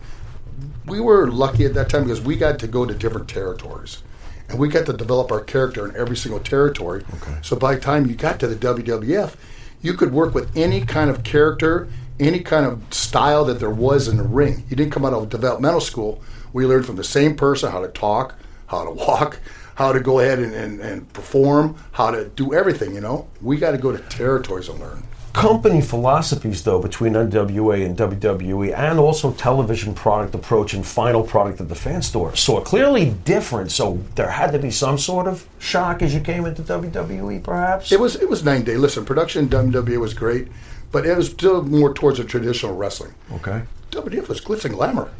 [0.86, 4.02] we were lucky at that time because we got to go to different territories.
[4.48, 7.04] And we got to develop our character in every single territory.
[7.14, 7.38] Okay.
[7.42, 9.36] So by the time you got to the WWF,
[9.82, 14.08] you could work with any kind of character, any kind of style that there was
[14.08, 14.64] in the ring.
[14.70, 16.22] You didn't come out of developmental school.
[16.54, 18.36] We learned from the same person how to talk,
[18.68, 19.40] how to walk,
[19.74, 23.28] how to go ahead and, and, and perform, how to do everything, you know?
[23.42, 25.02] We got to go to territories and learn.
[25.32, 31.60] Company philosophies, though, between NWA and WWE, and also television product approach and final product
[31.60, 33.72] at the fan store, saw clearly different.
[33.72, 37.90] So there had to be some sort of shock as you came into WWE, perhaps.
[37.90, 38.76] It was it was nine day.
[38.76, 40.46] Listen, production in WWE was great,
[40.92, 43.12] but it was still more towards a traditional wrestling.
[43.32, 43.62] okay.
[43.90, 45.10] WWF was glitz and glamour.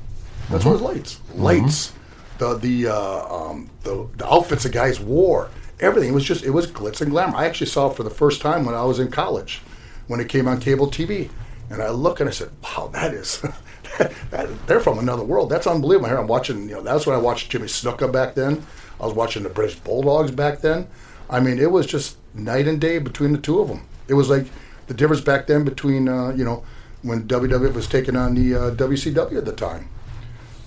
[0.50, 1.92] That's what it was lights, lights,
[2.38, 6.11] the the uh, um, the the outfits the guys wore, everything.
[6.11, 7.37] It was just it was glitz and glamour.
[7.37, 9.62] I actually saw it for the first time when I was in college,
[10.07, 11.30] when it came on cable TV,
[11.70, 13.40] and I look and I said, "Wow, that is."
[14.30, 15.48] that, they're from another world.
[15.50, 16.09] That's unbelievable.
[16.09, 16.68] Here I'm watching.
[16.68, 18.66] You know, that's when I watched Jimmy Snuka back then.
[19.00, 20.87] I was watching the British Bulldogs back then.
[21.28, 23.87] I mean, it was just night and day between the two of them.
[24.09, 24.46] It was like
[24.87, 26.64] the difference back then between uh, you know
[27.02, 29.88] when WWF was taking on the uh, WCW at the time.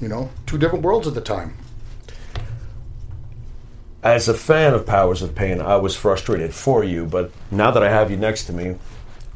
[0.02, 1.56] You know, two different worlds at the time.
[4.04, 7.84] As a fan of Powers of Pain, I was frustrated for you, but now that
[7.84, 8.76] I have you next to me,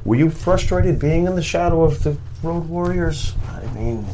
[0.05, 3.33] were you frustrated being in the shadow of the Road Warriors?
[3.49, 4.05] I mean,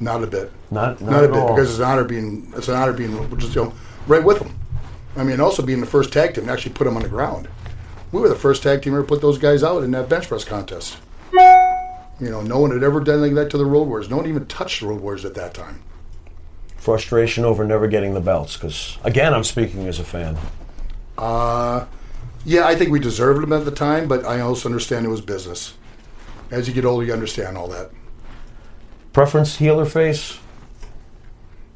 [0.00, 0.50] Not a bit.
[0.70, 1.54] not not, Not, a at bit all.
[1.54, 3.72] because it's an honor being it's an honor being just you know
[4.06, 4.58] right with them.
[5.16, 7.48] I mean, also being the first tag team to actually put them on the ground.
[8.10, 10.28] We were the first tag team to ever put those guys out in that bench
[10.28, 10.96] press contest.
[11.32, 14.10] You know, no one had ever done like that to the Road Warriors.
[14.10, 15.82] No one even touched the Road Warriors at that time.
[16.82, 18.56] Frustration over never getting the belts.
[18.56, 20.36] Because again, I'm speaking as a fan.
[21.16, 21.86] Uh,
[22.44, 25.20] yeah, I think we deserved them at the time, but I also understand it was
[25.20, 25.74] business.
[26.50, 27.90] As you get older, you understand all that.
[29.12, 30.38] Preference heel or face?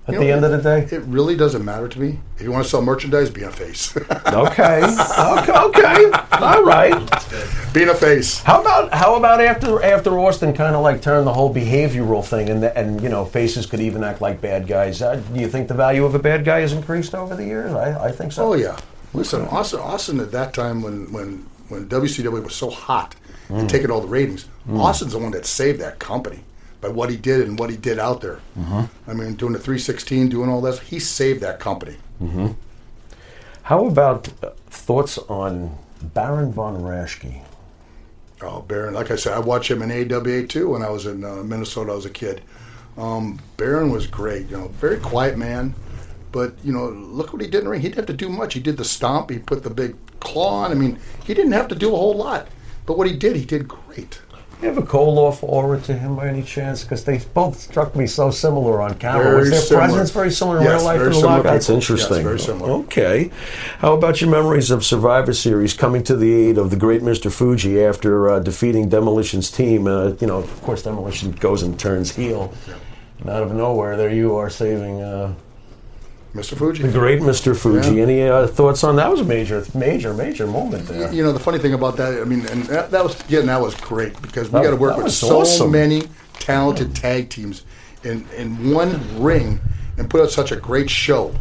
[0.08, 0.96] At You the know, end of the day?
[0.96, 2.20] It really doesn't matter to me.
[2.36, 3.94] If you want to sell merchandise, be a face.
[4.26, 4.82] Okay.
[4.84, 5.52] okay.
[5.52, 6.10] Okay.
[6.32, 7.72] All right.
[7.72, 8.42] Being a face.
[8.42, 12.48] How about how about after after Austin kind of like turned the whole behavioral thing
[12.50, 15.00] and and you know faces could even act like bad guys?
[15.02, 17.72] Uh, do you think the value of a bad guy has increased over the years?
[17.72, 18.50] I, I think so.
[18.50, 18.78] Oh yeah.
[19.14, 23.14] Listen, Austin, Austin at that time when when when WCW was so hot
[23.48, 23.60] Mm.
[23.60, 26.40] and taking all the ratings, Austin's the one that saved that company
[26.80, 28.40] by what he did and what he did out there.
[28.58, 29.10] Mm-hmm.
[29.10, 31.96] I mean, doing the 316, doing all this, he saved that company.
[33.62, 37.42] How about uh, thoughts on Baron von Raschke?
[38.42, 41.24] Oh, Baron, like I said, I watched him in AWA too when I was in
[41.24, 41.92] uh, Minnesota.
[41.92, 42.42] I was a kid.
[42.96, 44.48] Um, Baron was great.
[44.48, 45.74] You know, very quiet man,
[46.32, 47.80] but you know, look what he did in the ring.
[47.80, 48.54] He didn't have to do much.
[48.54, 49.30] He did the stomp.
[49.30, 50.70] He put the big claw on.
[50.70, 52.48] I mean, he didn't have to do a whole lot.
[52.84, 54.20] But what he did, he did great.
[54.62, 56.82] You have a Koloff aura to him by any chance?
[56.82, 59.22] Because they both struck me so similar on camera.
[59.24, 59.86] Very Was their similar.
[59.88, 61.42] presence very similar in Yes, real life very to similar?
[61.42, 62.16] That's interesting.
[62.16, 62.70] Yes, very similar.
[62.84, 63.30] Okay.
[63.80, 67.30] How about your memories of Survivor Series coming to the aid of the great Mr.
[67.30, 69.86] Fuji after uh, defeating Demolition's team?
[69.86, 72.50] Uh, you know, of course, Demolition goes and turns heel.
[73.20, 75.34] And out of nowhere, there you are saving uh,
[76.36, 76.56] Mr.
[76.56, 76.82] Fuji.
[76.82, 77.56] the great Mr.
[77.56, 77.96] Fuji.
[77.96, 78.02] Yeah.
[78.02, 79.10] Any uh, thoughts on that?
[79.10, 81.12] Was a major, major, major moment there.
[81.12, 83.60] You know, the funny thing about that, I mean, and that, that was again, that
[83.60, 85.70] was great because we got to work with so awesome.
[85.72, 86.02] many
[86.34, 87.64] talented tag teams
[88.04, 89.60] in in one ring
[89.98, 91.34] and put out such a great show,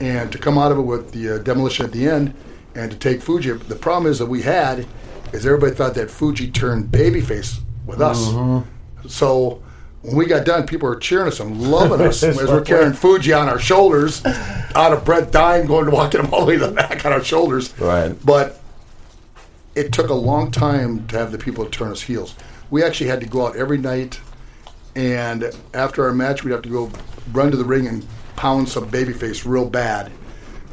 [0.00, 2.32] and to come out of it with the uh, demolition at the end
[2.76, 3.50] and to take Fuji.
[3.52, 4.86] The problem is that we had
[5.32, 9.08] is everybody thought that Fuji turned babyface with us, Mm-hmm.
[9.08, 9.62] so.
[10.02, 13.32] When we got done, people were cheering us and loving us as we're carrying Fuji
[13.32, 16.66] on our shoulders, out of breath, dying, going to walking him all the way to
[16.66, 17.78] the back on our shoulders.
[17.78, 18.14] Right.
[18.24, 18.60] But
[19.74, 22.34] it took a long time to have the people turn us heels.
[22.70, 24.20] We actually had to go out every night,
[24.96, 26.90] and after our match, we'd have to go
[27.32, 30.10] run to the ring and pound some babyface real bad,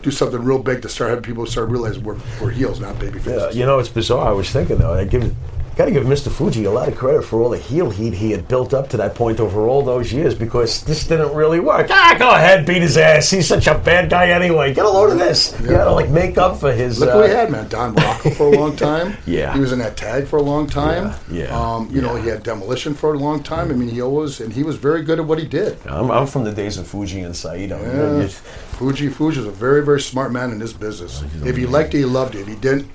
[0.03, 3.47] do something real big to start having people start realizing we're, we're heels, not babyfaces.
[3.47, 4.29] Uh, you know, it's bizarre.
[4.29, 5.35] I was thinking though, I give,
[5.77, 6.31] got to give Mr.
[6.31, 8.97] Fuji a lot of credit for all the heel heat he had built up to
[8.97, 11.87] that point over all those years because this didn't really work.
[11.91, 13.29] Ah, go ahead, beat his ass.
[13.29, 14.73] He's such a bad guy anyway.
[14.73, 15.55] Get a load of this.
[15.61, 16.99] You got to like make up for his.
[16.99, 17.67] Look uh, what we had, man.
[17.69, 19.15] Don Muraco for a long time.
[19.27, 19.53] Yeah.
[19.53, 21.13] He was in that tag for a long time.
[21.31, 23.69] Yeah, yeah, Um, you know, he had demolition for a long time.
[23.69, 25.77] I mean, he always, and he was very good at what he did.
[25.85, 27.77] I'm, I'm from the days of Fuji and Saito.
[27.79, 28.27] Yeah.
[28.27, 31.23] Fuji Fuji was a very, very smart man in this business.
[31.43, 32.41] If he liked it, he loved it.
[32.41, 32.87] If he didn't,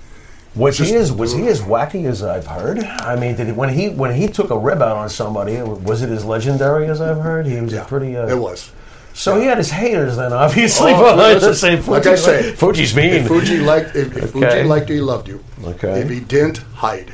[0.55, 2.79] Was he as was he as wacky as I've heard?
[2.81, 6.03] I mean, did he, when he when he took a rib out on somebody, was
[6.03, 7.47] it as legendary as I've heard?
[7.47, 8.17] He was yeah, pretty.
[8.17, 8.71] Uh, it was.
[9.15, 10.93] So he had his haters then, obviously.
[10.93, 13.13] Oh, but listen, let's say like I say, Fuji's mean.
[13.13, 14.49] If Fuji liked, if, if Okay.
[14.51, 15.43] Fuji liked you, he loved you.
[15.65, 16.01] Okay.
[16.01, 17.13] If he didn't, hide.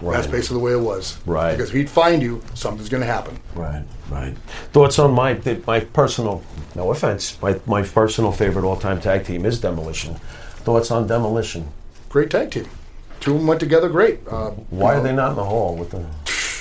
[0.00, 0.16] Right.
[0.16, 1.18] That's basically the way it was.
[1.24, 1.52] Right.
[1.52, 3.38] Because if he'd find you, something's going to happen.
[3.54, 4.36] Right, right.
[4.72, 6.42] Thoughts on my my personal,
[6.74, 10.14] no offense, my, my personal favorite all time tag team is Demolition.
[10.64, 11.68] Thoughts on Demolition?
[12.14, 12.68] Great tag team.
[13.18, 14.20] Two of them went together great.
[14.28, 16.06] Uh, Why are they not in the hall with the?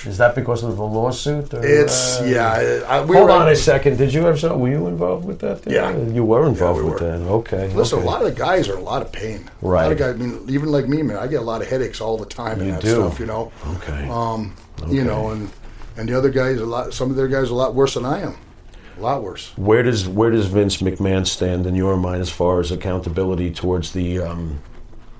[0.09, 1.53] Is that because of the lawsuit?
[1.53, 2.83] Or, It's uh, yeah.
[2.87, 3.97] I, we Hold were, on a second.
[3.99, 4.59] Did you some?
[4.59, 5.61] Were you involved with that?
[5.67, 5.95] Yeah.
[6.17, 7.17] you were involved we with were.
[7.19, 7.27] that.
[7.39, 7.71] Okay.
[7.75, 8.07] Listen, okay.
[8.07, 9.47] a lot of the guys are a lot of pain.
[9.61, 9.83] Right.
[9.83, 10.15] A lot of guys.
[10.15, 12.57] I mean, even like me, man, I get a lot of headaches all the time
[12.59, 12.95] and You that do.
[12.95, 13.19] stuff.
[13.19, 13.51] You know.
[13.75, 14.09] Okay.
[14.09, 14.55] Um,
[14.89, 15.51] You know, and
[15.97, 16.95] and the other guys a lot.
[16.95, 18.37] Some of their guys are a lot worse than I am.
[18.97, 19.53] A lot worse.
[19.55, 23.91] Where does where does Vince McMahon stand in your mind as far as accountability towards
[23.93, 24.59] the um,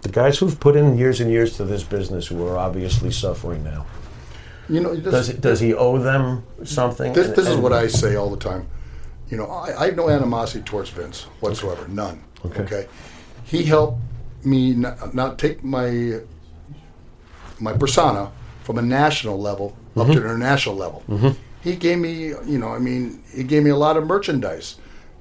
[0.03, 3.63] the guys who've put in years and years to this business who are obviously suffering
[3.63, 3.85] now?
[4.69, 7.13] You know, this, Does does he owe them something?
[7.13, 8.67] this, And- is what I say all the time.
[9.29, 11.87] You know, I, I have no animosity towards Vince whatsoever.
[11.87, 12.23] None.
[12.45, 12.61] Okay.
[12.61, 12.87] Okay.
[13.45, 13.99] He helped
[14.43, 16.19] me not, not take my
[17.59, 18.31] my persona
[18.63, 20.19] from a national level up to mm-hmm.
[20.19, 21.03] an international level.
[21.07, 21.29] Mm-hmm.
[21.61, 24.75] He gave me, you know, I mean, he gave me a lot of merchandise.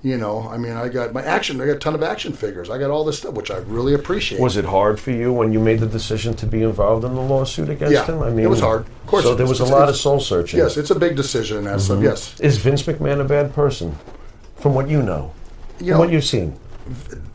[0.05, 1.61] You know, I mean, I got my action.
[1.61, 2.69] I got a ton of action figures.
[2.71, 4.41] I got all this stuff, which I really appreciate.
[4.41, 7.21] Was it hard for you when you made the decision to be involved in the
[7.21, 8.21] lawsuit against Yeah, him?
[8.21, 8.81] I mean, it was hard.
[8.81, 10.59] Of course So there was a lot of soul searching.
[10.59, 11.99] Yes, it's a big decision that stuff.
[11.99, 12.07] Mm-hmm.
[12.07, 13.97] Yes, Is Vince McMahon a bad person?
[14.57, 15.33] From what you know,
[15.79, 16.59] You from know- what you've seen.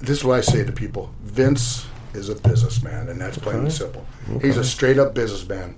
[0.01, 3.71] this is what I say to people: Vince is a businessman, and that's plain and
[3.71, 4.05] simple.
[4.41, 5.75] He's a straight up businessman,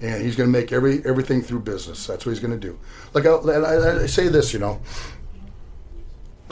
[0.00, 2.06] and he's going to make every everything through business.
[2.06, 2.78] That's what he's going to do.
[3.12, 4.80] Like I, I, I say this, you know,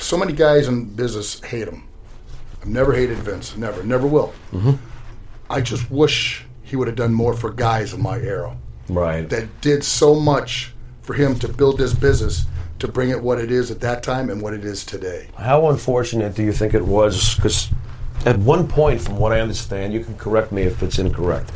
[0.00, 1.84] so many guys in business hate him.
[2.60, 4.32] I've never hated Vince, never, never will.
[4.52, 4.72] Mm-hmm.
[5.50, 8.56] I just wish he would have done more for guys in my era
[8.88, 9.28] Right.
[9.30, 12.44] that did so much for him to build this business
[12.80, 15.28] to bring it what it is at that time and what it is today.
[15.36, 17.34] How unfortunate do you think it was?
[17.34, 17.68] Because
[18.26, 21.50] at one point, from what I understand, you can correct me if it's incorrect.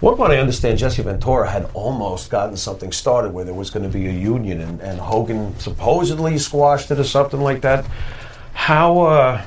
[0.00, 3.82] What about I understand Jesse Ventura had almost gotten something started where there was going
[3.82, 7.84] to be a union, and, and Hogan supposedly squashed it or something like that.
[8.54, 9.42] How uh,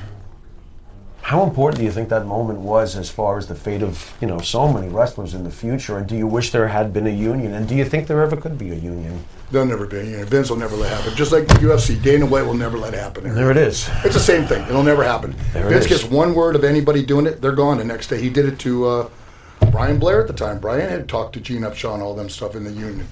[1.22, 4.28] how important do you think that moment was as far as the fate of you
[4.28, 5.98] know so many wrestlers in the future?
[5.98, 7.54] And do you wish there had been a union?
[7.54, 9.24] And do you think there ever could be a union?
[9.50, 9.96] There'll never be.
[9.96, 11.16] You know, Vince will never let it happen.
[11.16, 13.34] Just like the UFC, Dana White will never let it happen.
[13.34, 13.88] There it is.
[14.04, 14.62] It's the same thing.
[14.68, 15.34] It'll never happen.
[15.52, 18.20] There Vince gets one word of anybody doing it, they're gone the next day.
[18.20, 19.10] He did it to uh,
[19.74, 20.58] Brian Blair at the time.
[20.60, 23.06] Brian had talked to Gene Upshaw and all them stuff in the union,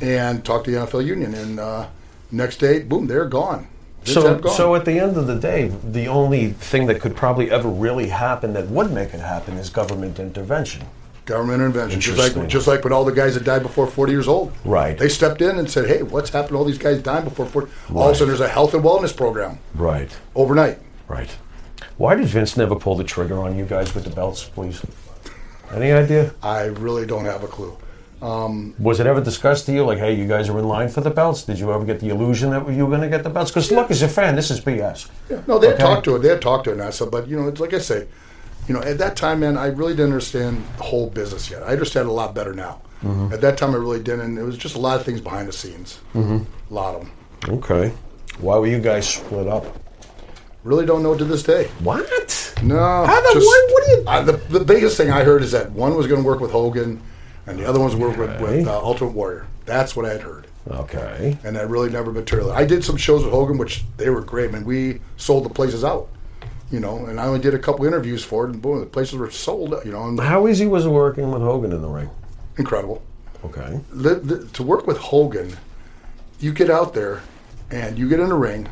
[0.00, 1.34] and talked to the NFL union.
[1.34, 1.86] And uh,
[2.30, 3.66] next day, boom, they're gone.
[4.02, 4.52] Vince So, gone.
[4.54, 8.08] so at the end of the day, the only thing that could probably ever really
[8.08, 10.84] happen that would make it happen is government intervention.
[11.24, 14.28] government intervention, just like just like with all the guys that died before 40 years
[14.28, 14.52] old.
[14.62, 14.98] Right.
[14.98, 17.70] They stepped in and said, "Hey, what's happened to all these guys dying before 40?"
[17.94, 20.10] All of a sudden, there's a health and wellness program Right.
[20.34, 20.80] overnight.
[21.08, 21.30] Right.
[21.96, 24.82] Why did Vince never pull the trigger on you guys with the belts, please?
[25.74, 26.32] Any idea?
[26.42, 27.76] I really don't have a clue.
[28.78, 31.10] Was it ever discussed to you, like, hey, you guys are in line for the
[31.10, 31.42] belts?
[31.42, 33.50] Did you ever get the illusion that you were going to get the belts?
[33.50, 35.10] Because look, as a fan, this is BS.
[35.28, 35.82] Yeah, no, they Okay.
[35.82, 36.20] talked to it.
[36.20, 38.06] They talked to it, I but you know, it's like I say,
[38.66, 41.62] you know, at that time, man, I really didn't understand the whole business yet.
[41.62, 42.80] I understand a lot better now.
[43.02, 43.34] Mm-hmm.
[43.34, 44.22] At that time, I really didn't.
[44.22, 46.00] And it was just a lot of things behind the scenes.
[46.14, 46.44] Mm-hmm.
[46.70, 47.58] A lot of them.
[47.58, 47.92] Okay.
[48.38, 49.66] Why were you guys split up?
[50.64, 51.68] Really don't know to this day.
[51.80, 52.54] What?
[52.62, 52.76] No.
[52.76, 55.52] How the- just- what- what do you- I, the, the biggest thing I heard is
[55.52, 57.00] that one was going to work with Hogan,
[57.46, 59.46] and the other one's work with, with uh, Ultimate Warrior.
[59.66, 60.46] That's what I had heard.
[60.66, 61.36] Okay.
[61.44, 62.58] and that really never materialized.
[62.58, 64.50] I did some shows with Hogan, which they were great.
[64.50, 66.08] Man, we sold the places out,
[66.70, 69.14] you know, and I only did a couple interviews for it, and boom, the places
[69.16, 72.08] were sold, you know, and How easy was it working with Hogan in the ring?
[72.56, 73.02] incredible.
[73.44, 73.78] Okay.
[73.92, 75.54] The, the, to work with Hogan,
[76.40, 77.20] you get out there,
[77.70, 78.66] and you get in the ring,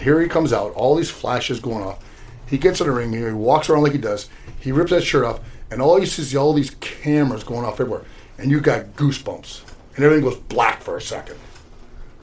[0.00, 2.02] here he comes out, all these flashes going off.
[2.46, 4.28] He gets in the ring, he walks around like he does.
[4.60, 7.80] He rips that shirt off, and all you see is all these cameras going off
[7.80, 8.02] everywhere,
[8.38, 9.62] and you got goosebumps,
[9.96, 11.36] and everything goes black for a second.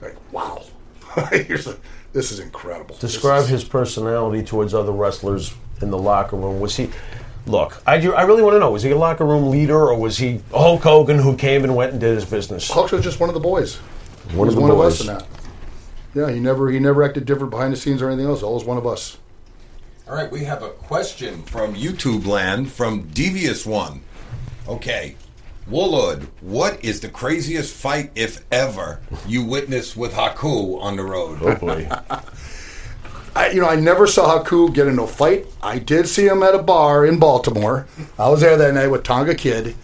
[0.01, 0.63] Like, wow,
[1.31, 2.95] this is incredible.
[2.97, 6.59] Describe is- his personality towards other wrestlers in the locker room.
[6.59, 6.89] Was he?
[7.45, 9.97] Look, I, do- I really want to know: was he a locker room leader, or
[9.99, 12.69] was he Hulk Hogan who came and went and did his business?
[12.69, 13.75] Hulk was just one of the boys.
[14.33, 15.01] One of the one of boys.
[15.01, 15.27] us in that.
[16.13, 18.43] Yeah, he never he never acted different behind the scenes or anything else.
[18.43, 19.17] Always one of us.
[20.07, 24.01] All right, we have a question from YouTube land from Devious One.
[24.67, 25.15] Okay.
[25.65, 31.39] Warlord, what is the craziest fight, if ever, you witnessed with Haku on the road?
[31.41, 31.87] Oh boy!
[33.35, 35.47] I, you know, I never saw Haku get into a fight.
[35.61, 37.87] I did see him at a bar in Baltimore.
[38.19, 39.75] I was there that night with Tonga Kid,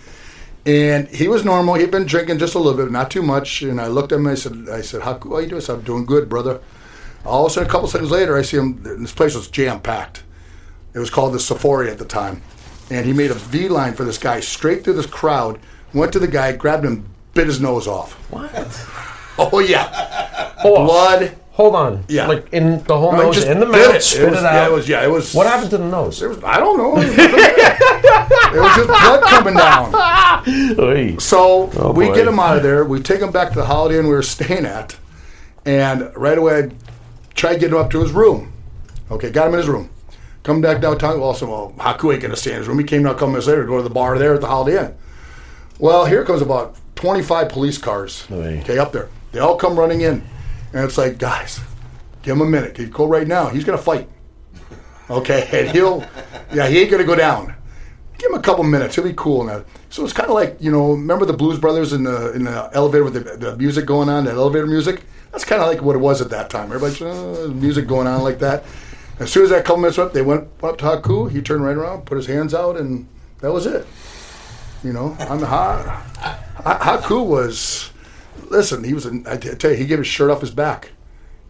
[0.65, 1.75] and he was normal.
[1.75, 3.61] He'd been drinking just a little bit, not too much.
[3.61, 4.27] And I looked at him.
[4.27, 6.59] I said, "I said, Haku, how are you doing?" I said, "I'm doing good, brother."
[7.25, 8.81] All of a sudden, a couple seconds later, I see him.
[8.83, 10.23] This place was jam packed.
[10.93, 12.41] It was called the Sephora at the time,
[12.89, 15.59] and he made a V line for this guy straight through this crowd.
[15.93, 18.13] Went to the guy, grabbed him, bit his nose off.
[18.31, 18.51] What?
[19.41, 21.33] Oh yeah, Oh, blood.
[21.59, 22.05] Hold on.
[22.07, 22.25] Yeah.
[22.27, 24.01] Like in the whole No, nose, in the mouth, it.
[24.01, 24.53] spit It it, was- out.
[24.53, 26.21] yeah, it was- yeah, it was- What happened to the nose?
[26.21, 27.01] Was, I don't know.
[27.03, 27.39] There was.
[28.55, 29.93] It was just blood coming down.
[30.79, 31.17] Oy.
[31.17, 32.15] So Oh, we boy.
[32.15, 32.85] get him out of there.
[32.85, 34.95] We take him back to the Holiday Inn we were staying at,
[35.65, 36.71] and right away I
[37.35, 38.53] tried to get him up to his room.
[39.11, 39.89] Okay, got him in his room.
[40.43, 41.19] Come back downtown.
[41.19, 42.79] Well, so well, Haku ain't gonna stay in his room.
[42.79, 44.47] He came down a couple minutes later to go to the bar there at the
[44.47, 44.95] Holiday Inn.
[45.77, 48.25] Well, here comes about twenty-five police cars.
[48.31, 48.59] Oy.
[48.63, 49.09] Okay, up there.
[49.33, 50.23] They all come running in,
[50.73, 51.59] and it's like, guys,
[52.21, 52.77] give him a minute.
[52.77, 53.47] He'd go right now.
[53.47, 54.09] He's gonna fight.
[55.09, 56.03] Okay, and he'll,
[56.53, 57.55] yeah, he ain't gonna go down.
[58.17, 58.95] Give him a couple minutes.
[58.95, 59.63] He'll be cool now.
[59.89, 62.69] So it's kind of like you know, remember the Blues Brothers in the in the
[62.73, 65.03] elevator with the, the music going on, that elevator music.
[65.31, 66.65] That's kind of like what it was at that time.
[66.71, 68.63] Everybody's uh, music going on like that.
[69.19, 71.29] As soon as that couple minutes went up, they went up to Haku.
[71.29, 73.07] He turned right around, put his hands out, and
[73.39, 73.85] that was it.
[74.83, 77.91] You know, I'm Ha- Haku was.
[78.49, 79.05] Listen, he was.
[79.05, 80.91] I tell you, he gave his shirt off his back,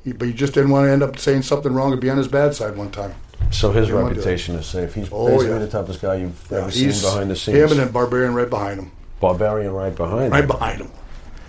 [0.04, 2.17] he, but he just didn't want to end up saying something wrong or be on
[2.17, 3.13] his bad side one time.
[3.52, 4.08] So his Yeah, I do.
[4.10, 4.93] reputation is safe.
[4.93, 5.60] He's Oh, basically yeah.
[5.60, 7.58] the toughest guy you've Yeah, ever seen behind the scenes.
[7.58, 8.91] Him and then Barbarian right behind him.
[9.21, 10.32] Barbarian right behind.
[10.32, 10.47] Right him.
[10.47, 10.91] behind him.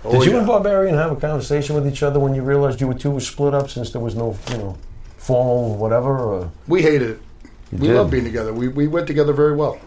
[0.03, 0.37] Oh, Did you yeah.
[0.39, 3.19] and Barbarian have a conversation with each other when you realized you were two were
[3.19, 4.77] split up since there was no, you know,
[5.17, 6.17] formal whatever?
[6.17, 7.19] Or We hated it.
[7.71, 7.95] We did?
[7.95, 8.51] love being together.
[8.53, 9.77] We, we went together very well.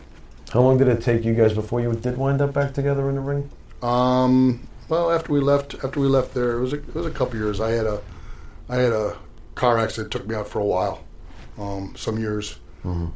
[0.53, 3.17] how long did it take you guys before you did wind up back together in
[3.17, 3.51] the ring?
[3.83, 7.11] Um, well, after we left, after we left there, it was a, it was a
[7.11, 7.61] couple years.
[7.61, 8.01] I had a,
[8.69, 9.17] I had a
[9.55, 11.05] car accident that took me out for a while,
[11.59, 12.59] um, some years.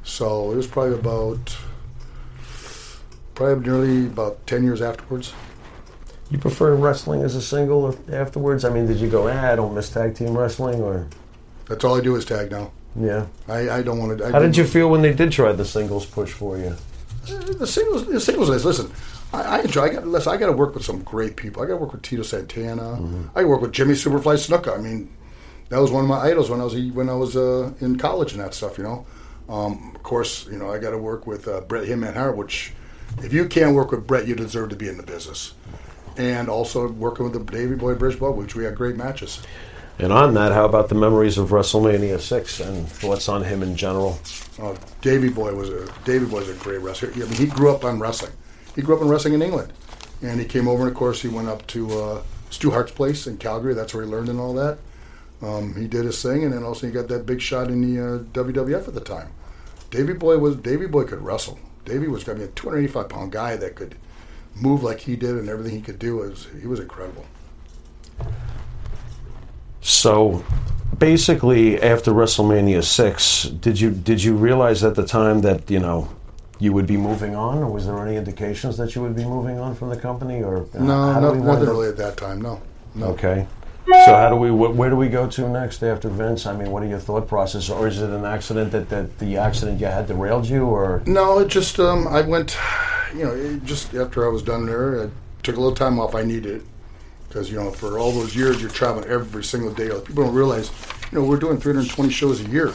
[0.03, 1.55] So it was probably about,
[3.35, 5.35] probably nearly about ten years afterwards.
[6.31, 8.65] You prefer wrestling as a single afterwards?
[8.65, 11.07] I mean, did you go, ah, I don't miss tag team wrestling, or
[11.67, 12.71] That's all I do is tag now.
[12.99, 13.27] yeah?
[13.47, 14.33] I, I don't want to.
[14.33, 16.75] How did you feel when they did try the singles push for you?
[17.27, 18.65] The singles, the singles list.
[18.65, 18.91] Listen,
[19.33, 19.83] I, I enjoy.
[19.83, 20.33] I got listen.
[20.33, 21.63] I got to work with some great people.
[21.63, 22.99] I got to work with Tito Santana.
[23.35, 24.77] I work with Jimmy Superfly Snuka.
[24.77, 25.11] I mean,
[25.69, 28.33] that was one of my idols when I was when I was uh, in college
[28.33, 28.79] and that stuff.
[28.79, 29.07] You know,
[29.49, 32.37] um, of course, you know I got to work with uh, Bret Hitman Hart.
[32.37, 32.73] Which,
[33.19, 35.55] if you can't work with Bret, you deserve to be in the business.
[36.17, 39.41] And also working with the Davy Boy Bridgeball, which we had great matches.
[40.01, 43.77] And on that, how about the memories of WrestleMania six and thoughts on him in
[43.77, 44.19] general?
[44.61, 47.13] Uh, Davy Boy was a Davy Boy was a great wrestler.
[47.13, 48.33] I mean, he grew up on wrestling.
[48.79, 49.73] He grew up in wrestling in England,
[50.23, 50.83] and he came over.
[50.83, 53.75] and Of course, he went up to uh, Stu Hart's place in Calgary.
[53.75, 54.79] That's where he learned and all that.
[55.43, 58.01] Um, he did his thing, and then also he got that big shot in the
[58.01, 59.31] uh, WWF at the time.
[59.91, 61.59] Davy Boy was Davy Boy could wrestle.
[61.87, 63.97] Davy was I mean, a 285 pound guy that could
[64.55, 67.27] move like he did, and everything he could do was he was incredible.
[69.81, 70.45] So,
[70.97, 76.11] basically, after WrestleMania six, did you did you realize at the time that you know
[76.59, 79.59] you would be moving on, or was there any indications that you would be moving
[79.59, 82.41] on from the company, or No, how no we nothing really at that time.
[82.41, 82.61] No,
[82.95, 83.07] no.
[83.09, 83.47] Okay.
[83.87, 84.49] So how do we?
[84.51, 86.45] Wh- where do we go to next after Vince?
[86.47, 89.39] I mean, what are your thought process, or is it an accident that, that the
[89.39, 92.59] accident you had derailed you, or No, it just um, I went,
[93.15, 95.11] you know, just after I was done there, I
[95.43, 96.15] took a little time off.
[96.15, 96.63] I needed it
[97.29, 99.89] because you know for all those years you're traveling every single day.
[99.89, 100.71] People don't realize,
[101.11, 102.73] you know, we're doing 320 shows a year.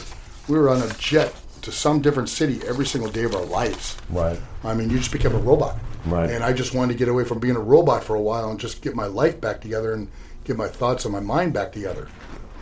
[0.48, 1.32] We were on a jet
[1.64, 3.96] to some different city every single day of our lives.
[4.10, 4.38] right?
[4.62, 5.76] I mean, you just become a robot.
[6.06, 6.30] Right.
[6.30, 8.60] And I just wanted to get away from being a robot for a while and
[8.60, 10.08] just get my life back together and
[10.44, 12.08] get my thoughts and my mind back together.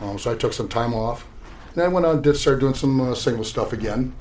[0.01, 1.27] Um, so I took some time off.
[1.75, 4.15] And I went on, did start doing some uh, single stuff again.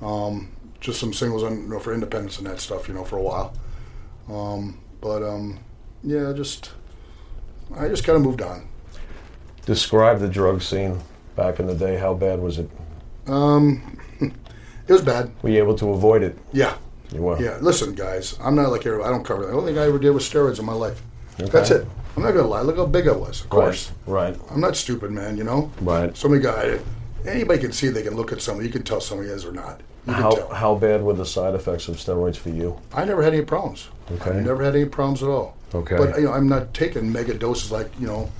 [0.00, 3.16] Um, just some singles on, you know, for independence and that stuff, you know, for
[3.16, 3.54] a while.
[4.28, 5.58] Um, but um,
[6.04, 6.70] yeah, just
[7.76, 8.68] I just kind of moved on.
[9.64, 11.00] Describe the drug scene
[11.34, 11.96] back in the day.
[11.98, 12.70] How bad was it?
[14.88, 15.30] It was bad.
[15.42, 16.36] Were you able to avoid it?
[16.52, 16.76] Yeah.
[17.12, 17.40] You were.
[17.40, 18.38] Yeah, listen, guys.
[18.40, 19.08] I'm not like everybody.
[19.08, 19.52] I don't cover that.
[19.52, 21.02] The only thing I ever did was steroids in my life.
[21.40, 21.50] Okay.
[21.50, 21.86] That's it.
[22.16, 22.62] I'm not gonna lie.
[22.62, 23.42] Look how big I was.
[23.42, 23.90] Of course.
[24.06, 24.36] Right.
[24.50, 25.36] I'm not stupid, man.
[25.36, 25.70] You know.
[25.80, 26.16] Right.
[26.16, 26.82] Somebody got it.
[27.26, 27.88] anybody can see.
[27.88, 28.66] They can look at somebody.
[28.66, 29.80] You can tell somebody is or not.
[30.06, 30.48] You can How tell.
[30.48, 32.80] how bad were the side effects of steroids for you?
[32.92, 33.88] I never had any problems.
[34.10, 34.30] Okay.
[34.30, 35.56] I never had any problems at all.
[35.74, 35.96] Okay.
[35.96, 38.30] But you know, I'm not taking mega doses like you know,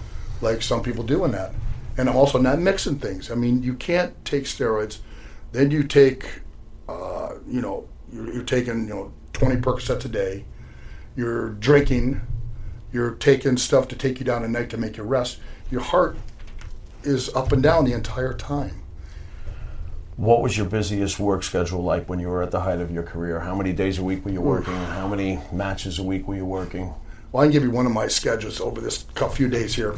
[0.40, 1.53] like some people do in that,
[1.97, 3.30] and I'm also not mixing things.
[3.30, 4.99] I mean, you can't take steroids,
[5.53, 6.40] then you take,
[6.88, 10.44] uh, you know, you're, you're taking you know 20 Percocets a day,
[11.14, 12.20] you're drinking,
[12.92, 15.38] you're taking stuff to take you down at night to make you rest.
[15.70, 16.16] Your heart
[17.03, 18.82] is up and down the entire time.
[20.16, 23.03] What was your busiest work schedule like when you were at the height of your
[23.03, 23.40] career?
[23.40, 24.74] How many days a week were you working?
[24.74, 26.94] How many matches a week were you working?
[27.32, 29.96] Well, I can give you one of my schedules over this few days here.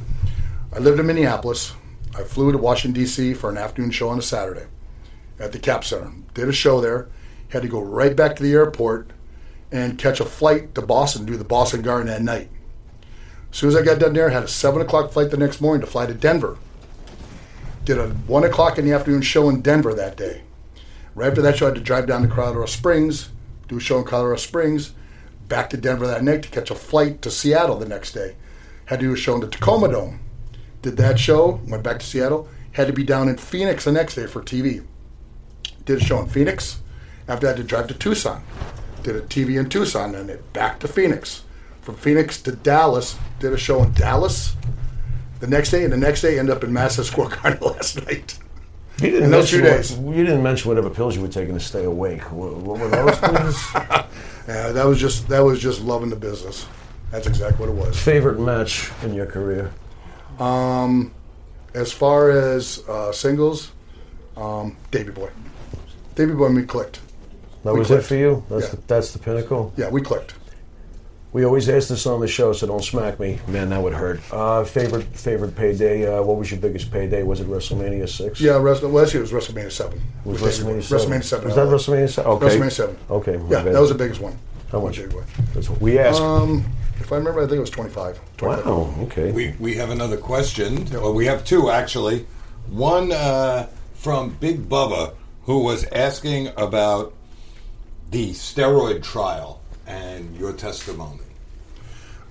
[0.72, 1.74] I lived in Minneapolis.
[2.16, 3.34] I flew to Washington, D.C.
[3.34, 4.66] for an afternoon show on a Saturday
[5.44, 6.12] at the Cap Center.
[6.32, 7.08] Did a show there.
[7.48, 9.10] Had to go right back to the airport
[9.70, 12.48] and catch a flight to Boston, do the Boston Garden that night.
[13.50, 15.60] As soon as I got done there, I had a 7 o'clock flight the next
[15.60, 16.58] morning to fly to Denver.
[17.84, 20.42] Did a 1 o'clock in the afternoon show in Denver that day.
[21.14, 23.30] Right after that show, I had to drive down to Colorado Springs,
[23.68, 24.92] do a show in Colorado Springs,
[25.46, 28.34] back to Denver that night to catch a flight to Seattle the next day.
[28.86, 30.20] Had to do a show in the Tacoma Dome.
[30.82, 34.16] Did that show, went back to Seattle, had to be down in Phoenix the next
[34.16, 34.84] day for TV.
[35.84, 36.80] Did a show in Phoenix.
[37.28, 38.42] After that, I had to drive to Tucson.
[39.02, 41.44] Did a TV in Tucson, and then back to Phoenix.
[41.82, 44.56] From Phoenix to Dallas, did a show in Dallas
[45.40, 48.38] the next day, and the next day ended up in Madison Square Garden last night.
[49.00, 51.54] You didn't In those mention few what- you didn't mention whatever pills you were taking
[51.54, 52.22] to stay awake.
[52.32, 53.66] What, what were those, please?
[54.46, 56.66] Yeah, that was just that was just loving the business.
[57.10, 57.98] That's exactly what it was.
[57.98, 59.72] Favorite match in your career?
[60.38, 61.12] Um,
[61.72, 63.72] as far as uh, singles,
[64.36, 65.30] um, Davy Boy.
[66.14, 67.00] Davy Boy and me clicked.
[67.64, 68.04] That We was clicked.
[68.04, 68.44] it for you.
[68.50, 68.70] That's Yeah.
[68.72, 69.72] the, that's the pinnacle.
[69.76, 70.34] Yeah, we clicked.
[71.32, 73.70] We always ask this on the show, so don't smack me, man.
[73.70, 74.20] That would hurt.
[74.30, 76.06] Uh, favorite favorite payday.
[76.06, 77.24] Uh, what was your biggest payday?
[77.24, 78.40] Was it WrestleMania six?
[78.40, 80.00] Yeah, Wrestle- well, actually, it was WrestleMania 7.
[80.24, 80.78] Was With Davey Boy.
[80.78, 81.10] WrestleMania seven?
[81.10, 81.44] WrestleMania 7.
[81.46, 82.30] Was that WrestleMania seven?
[82.32, 82.46] Okay.
[82.58, 82.96] WrestleMania 7.
[83.10, 83.32] Okay.
[83.32, 83.74] Yeah, bad.
[83.74, 84.38] that was the biggest one.
[84.70, 84.96] How much?
[84.96, 85.22] Davey Boy.
[85.54, 86.20] That's what we asked.
[86.20, 86.64] Um,
[87.00, 88.20] if I remember, I think it was 25.
[88.36, 88.66] 25.
[88.66, 88.94] wow.
[89.02, 89.32] Okay.
[89.32, 90.88] We, we have another question.
[90.92, 92.26] Well, we have two actually.
[92.68, 97.12] One uh, from Big Bubba, who was asking about
[98.10, 101.20] the steroid trial and your testimony.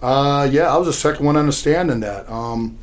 [0.01, 2.29] Uh, yeah, I was the second one on the stand in that.
[2.29, 2.77] Um,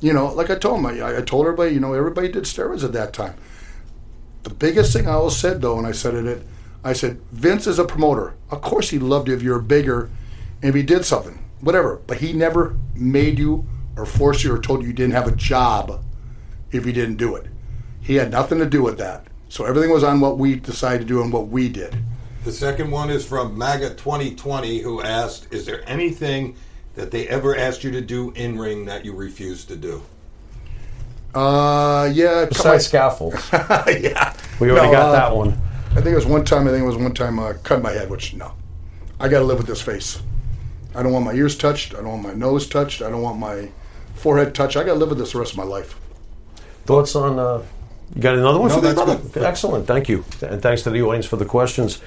[0.00, 2.84] you know, like I told him, I, I told everybody, you know, everybody did steroids
[2.84, 3.34] at that time.
[4.44, 6.46] The biggest thing I always said, though, and I said it,
[6.84, 8.34] I said, Vince is a promoter.
[8.50, 10.10] Of course, he loved you if you were bigger
[10.60, 11.96] and if he did something, whatever.
[12.06, 13.66] But he never made you
[13.96, 16.04] or forced you or told you you didn't have a job
[16.70, 17.46] if you didn't do it.
[18.00, 19.26] He had nothing to do with that.
[19.54, 21.94] So everything was on what we decided to do and what we did.
[22.44, 26.56] The second one is from MAGA 2020, who asked, "Is there anything
[26.96, 30.02] that they ever asked you to do in ring that you refused to do?"
[31.36, 32.46] Uh, yeah.
[32.46, 34.34] Besides scaffolds, yeah.
[34.58, 35.56] we already No, got uh, that one.
[35.92, 36.66] I think it was one time.
[36.66, 38.10] I think it was one time uh, cutting my head.
[38.10, 38.54] Which no,
[39.20, 40.20] I got to live with this face.
[40.96, 41.94] I don't want my ears touched.
[41.94, 43.02] I don't want my nose touched.
[43.02, 43.68] I don't want my
[44.16, 44.76] forehead touched.
[44.76, 45.96] I got to live with this the rest of my life.
[46.86, 47.38] Thoughts on?
[47.38, 47.62] Uh,
[48.14, 49.16] you got another one No, for me, brother?
[49.32, 49.42] good.
[49.42, 52.00] Excellent, thank you, and thanks to the audience for the questions.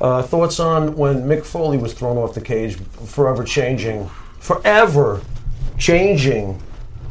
[0.00, 2.76] Uh, thoughts on when Mick Foley was thrown off the cage,
[3.06, 4.08] forever changing,
[4.40, 5.20] forever
[5.78, 6.60] changing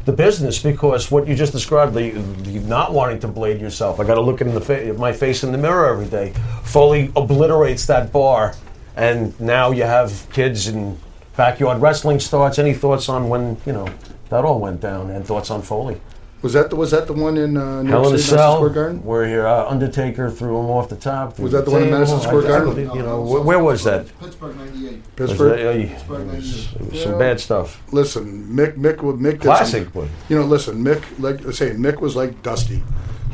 [0.04, 4.00] the business because what you just described, the, the not wanting to blade yourself.
[4.00, 6.32] I got to look in the fa- my face in the mirror every day.
[6.64, 8.54] Foley obliterates that bar,
[8.96, 10.98] and now you have kids and
[11.36, 12.58] backyard wrestling starts.
[12.58, 13.86] Any thoughts on when you know
[14.28, 16.00] that all went down, and thoughts on Foley?
[16.42, 18.36] Was that the, was that the one in uh, New Hell in York a City,
[18.36, 19.04] Madison Cell, Square Garden?
[19.04, 21.38] where here uh, Undertaker threw him off the top.
[21.38, 21.98] Was that the one in table.
[22.00, 22.68] Madison Square I- I Garden?
[22.74, 24.06] believe, you know, where, where was that?
[24.18, 25.16] Pittsburgh '98.
[25.16, 25.58] Pittsburgh.
[25.58, 26.80] that- uh, Pittsburgh it was- 98.
[26.86, 27.18] it was some Yeah.
[27.18, 27.82] bad stuff.
[27.92, 31.70] Listen, Mick, Mick, would- Mick, Classic, some- but- you know, listen, Mick, like I say,
[31.70, 32.82] Mick was like Dusty.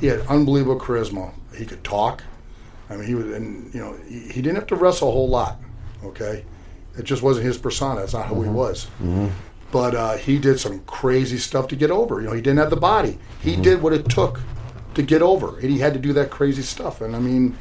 [0.01, 1.33] He had unbelievable charisma.
[1.57, 2.23] He could talk.
[2.91, 5.29] I mean, he was, and you know, he, he didn't have to wrestle a whole
[5.31, 5.57] lot.
[6.05, 6.45] Okay,
[6.99, 8.01] it just wasn't his persona.
[8.01, 8.87] That's not who he was.
[9.71, 12.21] But uh, he did some crazy stuff to get over.
[12.21, 13.19] You know, he didn't have the body.
[13.43, 14.41] He did what it took
[14.95, 17.01] to get over, and he had to do that crazy stuff.
[17.03, 17.57] And I mean,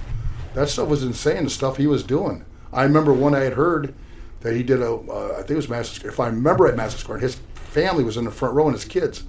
[0.54, 1.44] that stuff was insane.
[1.44, 2.46] The stuff he was doing.
[2.72, 3.94] I remember one I had heard
[4.42, 4.94] that he did a.
[4.94, 6.12] Uh, I think it was Square.
[6.12, 8.86] If I remember at Madison Square, his family was in the front row and his
[8.86, 9.24] kids,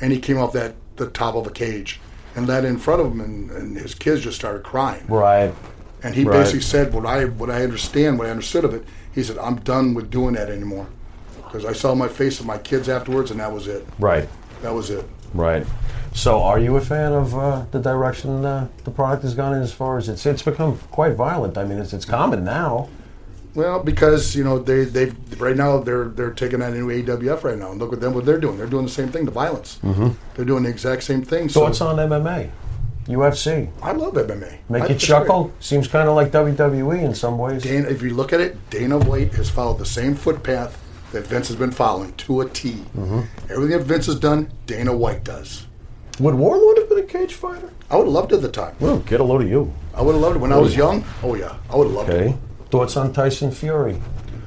[0.00, 2.00] and he came off that the top of a cage
[2.34, 5.04] and let in front of him, and, and his kids just started crying.
[5.08, 5.54] Right.
[6.02, 6.38] And he Right.
[6.40, 9.56] basically said, "What I what I understand, what I understood of it." He said, "I'm
[9.56, 10.86] done with doing that anymore."
[11.48, 13.86] Because I saw my face of my kids afterwards, and that was it.
[13.98, 14.28] Right.
[14.62, 15.04] That was it.
[15.34, 15.66] Right.
[16.14, 19.62] So, are you a fan of uh, the direction uh, the product has gone in
[19.62, 21.58] as far as it's it's become quite violent?
[21.58, 22.88] I mean, it's it's common now.
[23.54, 27.58] Well, because you know they they right now they're they're taking that new AWF right
[27.58, 28.56] now, and look at them what they're doing.
[28.56, 29.78] They're doing the same thing, the violence.
[29.82, 30.08] Mm-hmm.
[30.34, 31.48] They're doing the exact same thing.
[31.48, 32.50] Thoughts so on MMA,
[33.06, 33.70] UFC?
[33.82, 34.58] I love MMA.
[34.68, 35.52] Make I you chuckle?
[35.60, 37.62] Seems kind of like WWE in some ways.
[37.62, 40.82] Dana, if you look at it, Dana White has followed the same footpath
[41.12, 42.72] that Vince has been following to a T.
[42.96, 43.20] Mm-hmm.
[43.50, 45.66] Everything that Vince has done, Dana White does.
[46.20, 47.70] Would Warlord have been a cage fighter?
[47.90, 48.74] I would have loved it at the time.
[48.80, 49.72] Well, get a load of you.
[49.94, 51.04] I would have loved it when I was young.
[51.22, 52.30] Oh yeah, I would have loved Okay.
[52.30, 52.36] it.
[52.70, 54.00] Thoughts on Tyson Fury?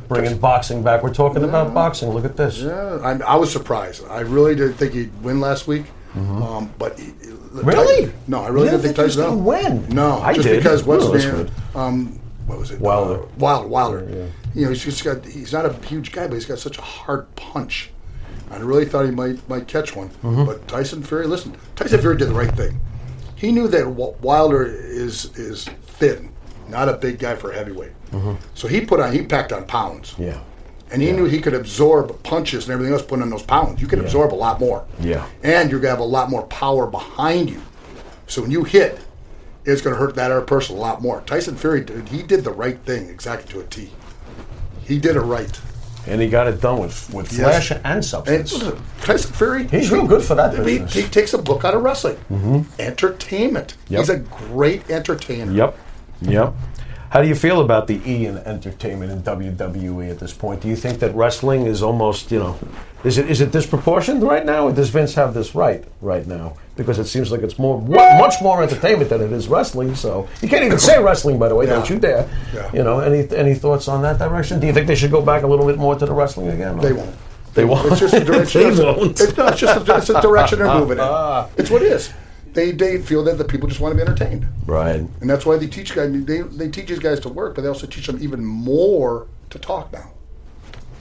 [0.07, 1.01] Bringing boxing back.
[1.03, 2.09] We're talking about boxing.
[2.09, 2.59] Look at this.
[2.59, 4.05] Yeah, I, I was surprised.
[4.09, 5.85] I really didn't think he'd win last week.
[6.15, 7.13] Um, but he,
[7.51, 7.67] Mm-hmm.
[7.67, 8.05] Really?
[8.05, 9.89] Tyson- no, I really You didn't didn't think think he was Tyson gonna win?
[9.95, 10.57] No, I just did.
[10.63, 11.45] because what's Well, his that's name?
[11.73, 11.77] good.
[11.77, 12.19] Um,
[12.51, 12.79] what was it?
[12.79, 13.23] Wilder.
[13.23, 13.67] Uh, Wilder.
[13.67, 14.31] Wilder.
[14.53, 15.25] You know, he's just got.
[15.25, 17.89] He's not a huge guy, but he's got such a hard punch.
[18.49, 20.09] I really thought he might might catch one.
[20.09, 20.45] Mm-hmm.
[20.45, 22.79] But Tyson Fury, listen, Tyson Fury did the right thing.
[23.35, 26.31] He knew that Wilder is is thin,
[26.67, 27.93] not a big guy for a heavyweight.
[28.53, 30.11] So he put on he packed on pounds.
[30.11, 30.23] Mm-hmm.
[30.23, 30.41] Yeah.
[30.91, 33.81] And he knew he could absorb punches and everything else putting on those pounds.
[33.81, 34.85] You can absorb a lot more.
[34.99, 35.25] Yeah.
[35.41, 37.61] And you're going to have a lot more power behind you.
[38.27, 38.99] So when you hit,
[39.65, 41.21] it's going to hurt that other person a lot more.
[41.21, 43.89] Tyson Fury, did, he did the right thing exactly to a T.
[44.83, 45.59] He did it right.
[46.07, 47.39] And he got it done with with Yes.
[47.67, 48.53] flash and And substance.
[48.53, 51.83] listen, Tyson Fury, He's real good for that he, he takes a book out of
[51.83, 52.15] wrestling.
[52.31, 52.61] Mm-hmm.
[52.81, 53.75] Entertainment.
[53.89, 53.99] Yep.
[53.99, 55.51] He's a great entertainer.
[55.51, 55.77] Yep.
[56.23, 56.53] Yep.
[57.11, 60.61] How do you feel about the E in entertainment in WWE at this point?
[60.61, 62.57] Do you think that wrestling is almost, you know,
[63.03, 66.53] is it is it disproportioned right now, or does Vince have this right right now?
[66.77, 69.93] Because it seems like it's more much more entertainment than it is wrestling.
[69.93, 71.65] So you can't even say wrestling, by the way.
[71.65, 72.29] Don't you dare.
[72.53, 72.71] Yeah.
[72.73, 74.61] You know, any any thoughts on that direction?
[74.61, 76.79] Do you think they should go back a little bit more to the wrestling again?
[76.79, 77.15] or- They won't.
[77.55, 77.91] They won't.
[77.91, 78.61] It's just a direction.
[78.73, 79.19] they won't.
[79.19, 81.03] It's, no, it's just a, it's a direction they're moving in.
[81.03, 81.49] Ah.
[81.57, 82.13] It's what it is.
[82.53, 84.95] They they feel that the people just want to be entertained, right.
[85.21, 86.11] and that's why they teach guys.
[86.25, 89.57] They they teach these guys to work, but they also teach them even more to
[89.59, 90.11] talk now,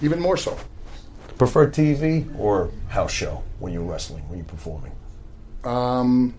[0.01, 0.57] even more so.
[1.39, 4.93] Prefer TV or house show when you're wrestling, when you're performing?
[5.65, 6.35] Um,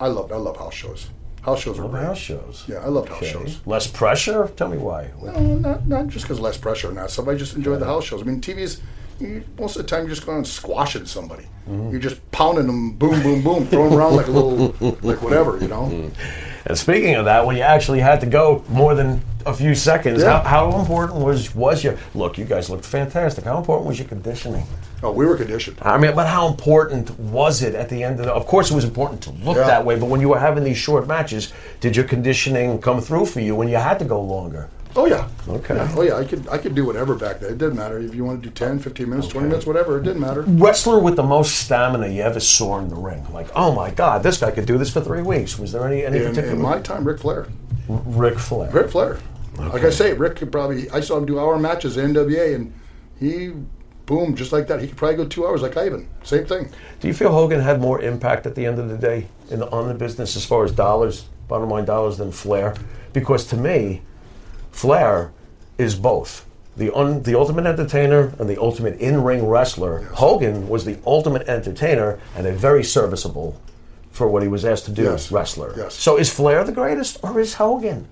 [0.00, 1.10] I love I love house shows.
[1.42, 2.04] House shows are Love great.
[2.04, 2.64] house shows.
[2.66, 3.60] Yeah, I love house shows.
[3.66, 4.50] Less pressure?
[4.56, 5.10] Tell me why.
[5.22, 7.10] No, not, not just because less pressure or not.
[7.10, 8.22] Somebody just enjoy the house shows.
[8.22, 8.80] I mean, TV's
[9.20, 11.44] you, most of the time you're just going and squashing somebody.
[11.68, 11.90] Mm-hmm.
[11.90, 15.58] You're just pounding them, boom, boom, boom, throwing them around like a little, like whatever,
[15.58, 16.10] you know.
[16.66, 20.22] And speaking of that, when you actually had to go more than a few seconds,
[20.22, 20.42] Yeah.
[20.42, 22.38] how, how important was was your look?
[22.38, 23.44] You guys looked fantastic.
[23.44, 24.64] How important was your conditioning?
[25.02, 25.76] Oh, we were conditioned.
[25.82, 28.32] I mean, but how important was it at the end of the?
[28.32, 29.66] Of course, it was important to look Yeah.
[29.66, 29.98] that way.
[29.98, 33.54] But when you were having these short matches, did your conditioning come through for you
[33.54, 34.68] when you had to go longer?
[34.96, 35.28] Oh yeah.
[35.48, 35.74] Okay.
[35.74, 35.92] Yeah.
[35.96, 36.16] Oh yeah.
[36.16, 37.52] I could I could do whatever back then.
[37.52, 39.98] It didn't matter if you want to do 10, 15 minutes, 20 minutes, whatever.
[39.98, 40.42] It didn't matter.
[40.42, 44.22] Wrestler with the most stamina you ever saw in the ring, like, oh my God,
[44.22, 45.58] this guy could do this for three weeks.
[45.58, 46.50] Was there any any In, particular?
[46.54, 47.48] in my time, Ric Flair.
[47.88, 48.70] Ric Flair.
[48.70, 49.18] Ric Flair.
[49.56, 50.88] Like I say, Ric could probably.
[50.90, 52.72] I saw him do hour matches in NWA, and
[53.20, 53.52] he,
[54.06, 54.80] boom, just like that.
[54.80, 56.08] He could probably go two hours like Ivan.
[56.24, 56.70] Same thing.
[57.00, 59.70] Do you feel Hogan had more impact at the end of the day in the,
[59.70, 62.74] on the business as far as dollars, bottom line dollars, than Flair?
[63.12, 64.02] Because to me,
[64.74, 65.30] Flair
[65.78, 66.44] is both
[66.76, 70.02] the un, the ultimate entertainer and the ultimate in ring wrestler.
[70.14, 73.54] Hogan was the ultimate entertainer and a very serviceable
[74.10, 75.30] for what he was asked to do Yes.
[75.30, 75.72] wrestler.
[75.76, 75.94] Yes.
[75.94, 78.08] So is Flair the greatest or is Hogan?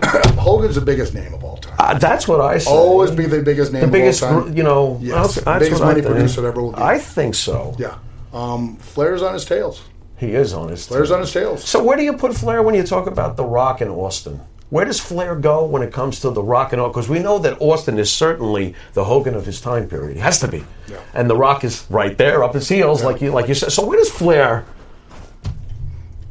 [0.38, 1.74] Hogan's the biggest name of all time.
[1.80, 2.70] Uh, that's what I say.
[2.70, 4.56] Always be the biggest name the of biggest, all time.
[4.56, 4.98] you know.
[5.02, 5.14] Yes.
[5.34, 6.80] that's- that's Biggest money producer ever will be.
[6.80, 7.74] I think so.
[7.78, 7.96] Yeah.
[8.32, 9.82] Um, Flair's on his tails.
[10.16, 10.86] He is on his.
[10.86, 11.64] Flair's on his tails.
[11.64, 14.40] So where do you put Flair when you talk about The Rock and Austin?
[14.70, 16.88] Where does Flair go when it comes to The Rock and all?
[16.88, 20.14] Because we know that Austin is certainly the Hogan of his time period.
[20.16, 20.62] He has to be.
[20.90, 20.98] Yeah.
[21.14, 23.72] And The Rock is right there, up his heels, like you like you said.
[23.72, 24.66] So where does Flair?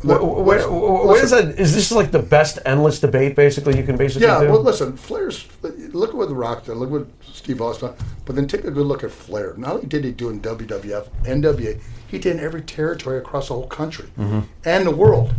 [0.03, 1.59] Where, where, where is that?
[1.59, 3.35] Is this like the best endless debate?
[3.35, 4.51] Basically, you can basically Yeah, do.
[4.51, 5.47] well, listen, Flair's.
[5.63, 6.75] Look at what The Rock did.
[6.77, 7.93] Look at what Steve Austin.
[8.25, 9.55] But then take a good look at Flair.
[9.57, 13.55] Not only did he do in WWF, NWA, he did in every territory across the
[13.55, 14.41] whole country Mm-hmm.
[14.65, 15.33] and the world.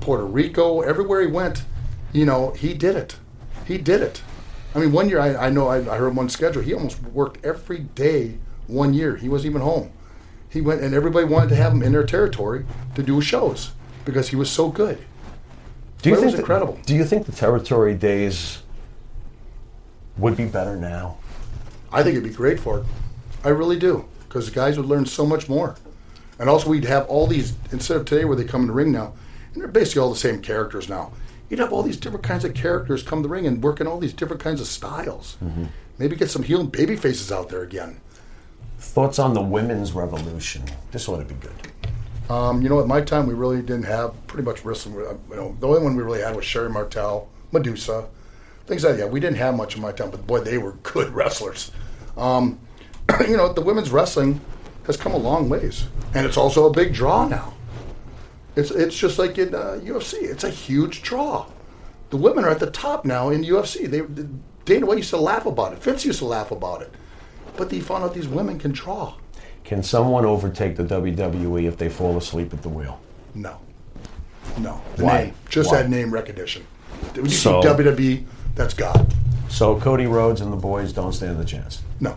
[0.00, 1.64] Puerto Rico, everywhere he went,
[2.14, 3.16] you know, he did it.
[3.66, 4.22] He did it.
[4.74, 6.62] I mean, one year I, I know I, I heard one schedule.
[6.62, 9.16] He almost worked every day one year.
[9.16, 9.92] He wasn't even home.
[10.48, 13.72] He went, and everybody wanted to have him in their territory to do shows
[14.04, 15.04] because he was so good.
[16.00, 16.78] do you think was incredible.
[16.86, 18.62] Do you think the territory days
[20.16, 21.18] would be better now?
[21.92, 22.86] I think it'd be great for it.
[23.42, 25.76] I really do, because guys would learn so much more,
[26.38, 28.92] and also we'd have all these instead of today where they come in the ring
[28.92, 29.14] now,
[29.52, 31.12] and they're basically all the same characters now.
[31.50, 33.86] You'd have all these different kinds of characters come to the ring and work in
[33.86, 35.36] all these different kinds of styles.
[35.98, 38.00] Maybe get some heel and baby faces out there again.
[38.78, 40.64] Thoughts on the women's revolution?
[40.90, 41.52] This ought to be good.
[42.30, 44.96] Um, you know, at my time, we really didn't have pretty much wrestling.
[44.96, 48.06] uh, You know, the only one we really had was Sherri Martel, Medusa,
[48.66, 49.10] things like that.
[49.10, 51.70] We didn't have much in my time, but boy, they were good wrestlers.
[52.16, 52.58] Um,
[53.28, 54.40] you know, the women's wrestling
[54.86, 55.84] has come a long ways,
[56.14, 57.52] and it's also a big draw now.
[58.56, 60.14] It's it's just like in uh, UFC.
[60.22, 61.46] It's a huge draw.
[62.10, 63.86] The women are at the top now in UFC.
[63.90, 64.02] They
[64.64, 65.78] Dana White used to laugh about it.
[65.82, 66.92] Vince used to laugh about it,
[67.56, 69.14] but they found out these women can draw.
[69.64, 73.00] Can someone overtake the WWE if they fall asleep at the wheel?
[73.34, 73.58] No.
[74.58, 74.80] No.
[74.96, 75.24] The Why?
[75.24, 75.34] name.
[75.48, 75.82] Just Why?
[75.82, 76.66] that name recognition.
[77.14, 78.24] When you So- see WWE,
[78.54, 79.12] that's God.
[79.48, 81.82] So Cody Rhodes and the boys don't stand a chance.
[82.00, 82.16] No.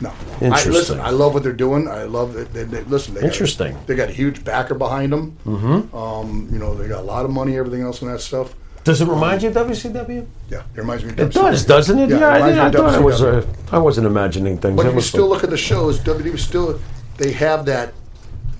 [0.00, 0.12] No.
[0.40, 1.88] I, listen, I love what they're doing.
[1.88, 2.52] I love that.
[2.52, 3.72] They, they, listen, they Interesting.
[3.72, 5.36] Got, they got a huge backer behind them.
[5.44, 5.96] Mm-hmm.
[5.96, 8.54] Um, you know, they got a lot of money, everything else, and that stuff.
[8.84, 10.26] Does it remind you of WCW?
[10.48, 11.10] Yeah, it reminds me.
[11.10, 12.10] Of It does, doesn't it?
[12.10, 13.22] Yeah, Yeah, it I, I thought it was.
[13.22, 14.76] Uh, I wasn't imagining things.
[14.76, 15.30] But if you still fun.
[15.30, 16.80] look at the shows, WWE still
[17.16, 17.92] they have that.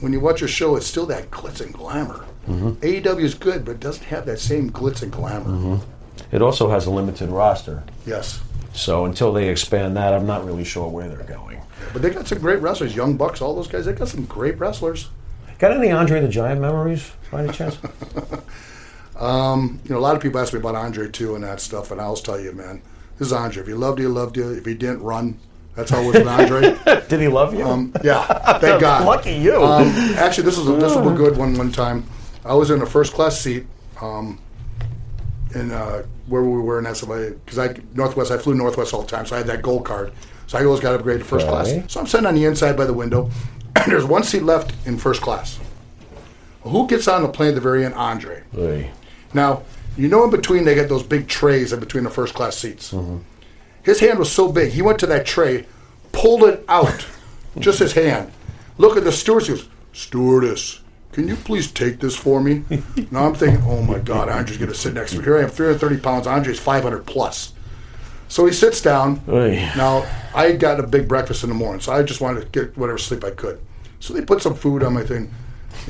[0.00, 2.24] When you watch a show, it's still that glitz and glamour.
[2.46, 2.70] Mm-hmm.
[2.84, 5.80] AEW is good, but it doesn't have that same glitz and glamour.
[6.30, 7.82] It also has a limited roster.
[8.06, 8.42] Yes,
[8.78, 11.60] So until they expand that, I'm not really sure where they're going.
[11.92, 12.94] but they got some great wrestlers.
[12.94, 13.86] Young Bucks, all those guys.
[13.86, 15.08] They got some great wrestlers.
[15.58, 17.76] Got any Andre the Giant memories by any chance?
[19.20, 22.00] You know, a lot of people ask me about Andre too and that stuff, and
[22.00, 22.80] I'll tell you, man,
[23.18, 23.62] this is Andre.
[23.62, 24.50] If he loved you, he loved you.
[24.52, 25.40] If he didn't, run.
[25.74, 26.78] That's how it was with Andre.
[27.08, 27.64] Did he love you?
[27.64, 28.24] Um, yeah,
[28.58, 29.04] thank God.
[29.04, 29.60] Lucky you.
[29.60, 31.58] Um, actually, this was a, this was a good one.
[31.58, 32.04] One time,
[32.44, 33.66] I was in a first class seat,
[34.00, 34.38] um,
[35.54, 38.30] in uh, where we were in SFA because I Northwest.
[38.30, 40.12] I flew Northwest all the time, so I had that gold card.
[40.46, 41.72] So I always got upgraded to first class.
[41.88, 43.30] So I'm sitting on the inside by the window,
[43.76, 45.58] and there's one seat left in first class.
[46.62, 47.94] Who gets on the plane at the very end?
[47.94, 48.42] Andre.
[48.52, 48.90] Hey.
[49.34, 49.62] Now,
[49.96, 52.94] you know, in between they get those big trays in between the first class seats.
[53.82, 55.66] His hand was so big, he went to that tray,
[56.12, 57.06] pulled it out,
[57.58, 58.30] just his hand.
[58.76, 59.48] Look at the stewardess.
[59.48, 60.80] He goes, Stewardess,
[61.18, 62.62] can you please take this for me?
[63.10, 65.24] now I'm thinking, oh my God, Andre's going to sit next to me.
[65.24, 66.28] Here I am, 330 pounds.
[66.28, 67.54] Andre's 500 plus.
[68.28, 69.20] So he sits down.
[69.28, 69.56] Oy.
[69.76, 72.46] Now, I had gotten a big breakfast in the morning, so I just wanted to
[72.46, 73.60] get whatever sleep I could.
[73.98, 75.34] So they put some food on my thing,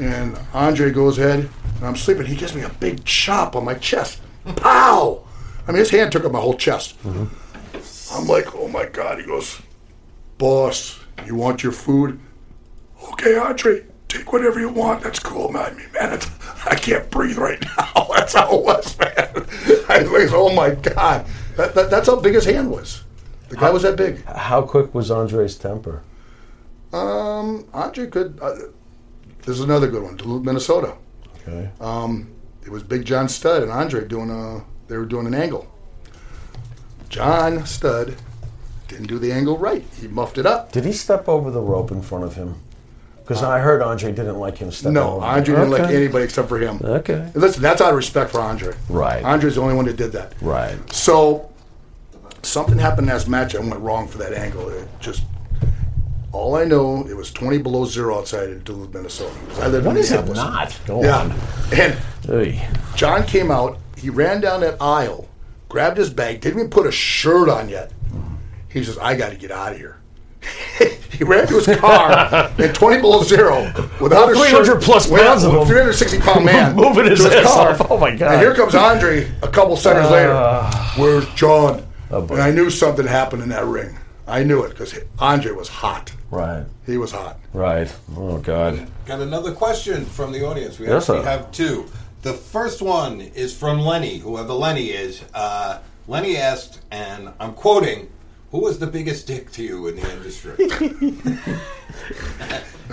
[0.01, 2.25] and Andre goes ahead, and I'm sleeping.
[2.25, 4.23] He gives me a big chop on my chest.
[4.57, 5.27] Pow!
[5.67, 6.99] I mean, his hand took up my whole chest.
[7.03, 8.19] Mm-hmm.
[8.19, 9.21] I'm like, oh my God.
[9.21, 9.61] He goes,
[10.39, 12.19] Boss, you want your food?
[13.13, 15.03] Okay, Andre, take whatever you want.
[15.03, 15.73] That's cool, man.
[15.73, 16.21] I mean, man,
[16.67, 18.07] I can't breathe right now.
[18.15, 19.15] That's how it was, man.
[19.89, 21.27] I was, oh my God.
[21.57, 23.05] That, that, that's how big his hand was.
[23.49, 24.25] The guy was that big.
[24.25, 26.03] How quick was Andre's temper?
[26.93, 28.39] Um, Andre could.
[28.41, 28.55] Uh,
[29.43, 30.17] this is another good one.
[30.17, 30.97] Duluth, Minnesota.
[31.37, 31.71] Okay.
[31.81, 32.31] Um,
[32.65, 34.65] it was Big John Studd and Andre doing a.
[34.89, 35.67] They were doing an angle.
[37.09, 38.17] John Studd
[38.89, 39.85] didn't do the angle right.
[39.99, 40.73] He muffed it up.
[40.73, 42.63] Did he step over the rope in front of him?
[43.29, 45.27] Because I heard Andre didn't like him stepping No, over.
[45.27, 46.81] Andre didn't like anybody except for him.
[46.83, 47.31] Okay.
[47.35, 48.75] Listen, that's out of respect for Andre.
[48.89, 49.23] Right.
[49.23, 50.33] Andre's the only one that did that.
[50.41, 50.77] Right.
[50.91, 51.51] So
[52.43, 53.55] something happened in that match.
[53.55, 54.71] I went wrong for that angle.
[54.71, 55.25] It just
[56.33, 59.35] all I know it was twenty below zero outside of Duluth, Minnesota.
[59.49, 60.39] 'Cause I live in is it Minneapolis.
[60.39, 60.79] not?
[60.87, 61.35] Go Yeah, on.
[61.73, 62.67] and Hey.
[62.97, 63.79] John came out.
[63.97, 65.27] He ran down that aisle,
[65.69, 67.91] grabbed his bag, didn't even put a shirt on yet.
[68.69, 69.97] He says, "I got to get out of here."
[71.11, 72.11] he ran to his car
[72.59, 73.65] at 20 below zero
[74.01, 74.83] without a 300 shirt.
[75.21, 75.65] pounds of him.
[75.67, 77.71] 360 pound man Moving his to ass car.
[77.71, 77.91] off.
[77.91, 78.33] Oh, my God.
[78.35, 80.35] And here comes Andre a couple seconds later.
[80.97, 81.85] Where's John?
[82.11, 83.97] Oh, and I knew something happened in that ring.
[84.27, 86.13] I knew it because Andre was hot.
[86.31, 86.65] Right.
[86.87, 87.39] He was hot.
[87.55, 87.95] Right.
[88.17, 88.87] Oh God.
[89.07, 90.79] Got another question from the audience.
[90.79, 91.31] We Yes, actually sir.
[91.31, 91.87] have two.
[92.23, 95.23] The first one is from Lenny, whoever Lenny is.
[95.33, 98.09] Uh, Lenny asked, and I'm quoting,
[98.51, 100.57] "Who was the biggest dick to you in the industry?"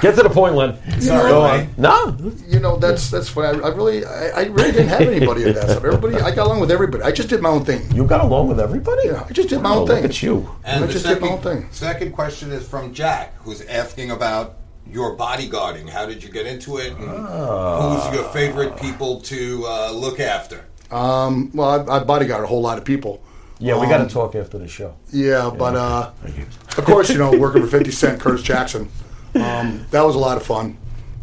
[0.01, 0.77] Get to the point, Len.
[1.01, 1.69] Sorry, Go on.
[1.77, 2.17] No.
[2.47, 5.55] You know, that's that's why I, I really I, I really didn't have anybody of
[5.55, 5.85] that stuff.
[5.85, 7.03] Everybody, I got along with everybody.
[7.03, 7.89] I just did my own thing.
[7.95, 9.03] You got along with everybody.
[9.07, 9.95] Yeah, I just did my Wow, own thing.
[10.01, 10.49] Look at you.
[10.65, 11.71] And I the just did my own second, thing.
[11.71, 15.87] second question is from Jack, who's asking about your bodyguarding.
[15.89, 16.91] How did you get into it?
[16.97, 18.09] And Ah.
[18.09, 20.65] who's your favorite people to uh, look after?
[20.91, 23.23] Um, well, I, I bodyguard a whole lot of people.
[23.59, 24.95] Yeah, we Um, got to talk after the show.
[25.11, 26.11] Yeah, but uh,
[26.77, 28.89] of course, you know, working for Fifty Cent, Curtis Jackson,
[29.35, 30.77] um, that was a lot of fun.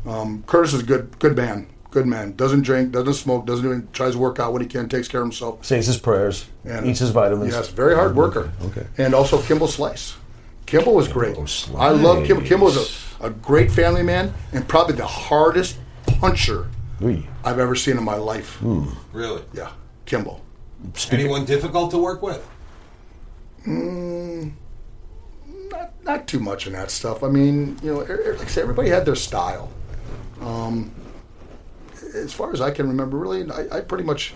[0.07, 2.33] Um, Curtis is a good good man, good man.
[2.37, 5.21] Doesn't drink, doesn't smoke, doesn't even Tries to work out when he can, takes care
[5.21, 5.65] of himself.
[5.65, 6.47] Says his prayers.
[6.65, 7.53] And eats his vitamins.
[7.53, 8.51] Yes, very hard worker.
[8.65, 8.87] Okay.
[8.99, 10.17] And also Kimbo Slice.
[10.67, 11.37] Kimbo was great.
[11.37, 11.71] Slice.
[11.77, 12.43] I love Kimbo.
[12.45, 12.77] Kimbo was
[13.21, 15.77] a, a great family man and probably the hardest
[16.07, 16.69] puncher
[17.03, 17.23] Ooh.
[17.45, 18.57] I've ever seen in my life.
[18.57, 18.87] Hmm.
[19.13, 19.43] Really?
[19.53, 19.71] Yeah,
[20.07, 20.41] Kimbo.
[21.11, 22.47] Anyone difficult to work with?
[25.71, 27.23] Not, not too much in that stuff.
[27.23, 29.71] I mean, you know, er- er- like I said, everybody had their style.
[30.41, 30.91] Um,
[32.15, 34.35] as far as I can remember, really, I, I pretty much,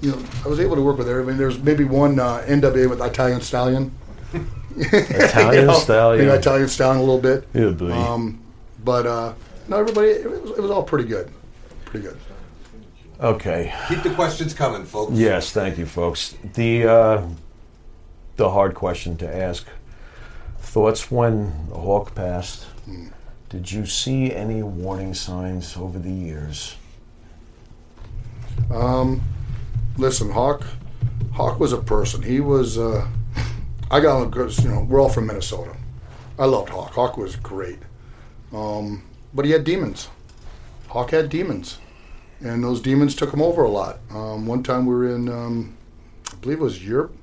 [0.00, 1.36] you know, I was able to work with everybody.
[1.36, 3.92] There's maybe one uh, NWA with Italian Stallion.
[4.76, 6.26] Italian You know, Stallion.
[6.26, 7.46] maybe Italian Stallion a little bit.
[7.54, 8.08] Yeah.
[8.08, 8.40] Um,
[8.84, 9.34] but uh,
[9.68, 11.30] no, everybody, it was, it was all pretty good.
[11.84, 12.16] Pretty good.
[13.22, 13.72] Okay.
[13.88, 15.12] Keep the questions coming, folks.
[15.12, 16.34] Yes, thank you, folks.
[16.54, 17.26] The uh,
[18.36, 19.64] the hard question to ask:
[20.58, 22.66] Thoughts when Hawk passed?
[23.48, 26.74] Did you see any warning signs over the years?
[28.72, 29.22] Um,
[29.96, 30.64] listen, Hawk,
[31.32, 32.22] Hawk was a person.
[32.22, 32.76] He was.
[32.76, 33.06] Uh,
[33.88, 35.76] I got him because you know we're all from Minnesota.
[36.40, 36.94] I loved Hawk.
[36.94, 37.78] Hawk was great,
[38.52, 40.08] um, but he had demons.
[40.88, 41.78] Hawk had demons,
[42.44, 43.98] and those demons took him over a lot.
[44.10, 45.76] Um, one time we were in, um,
[46.32, 47.14] I believe it was Europe,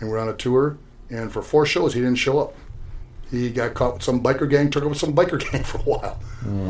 [0.00, 0.78] and we we're on a tour,
[1.10, 2.54] and for four shows he didn't show up.
[3.30, 6.20] He got caught with some biker gang, took over some biker gang for a while.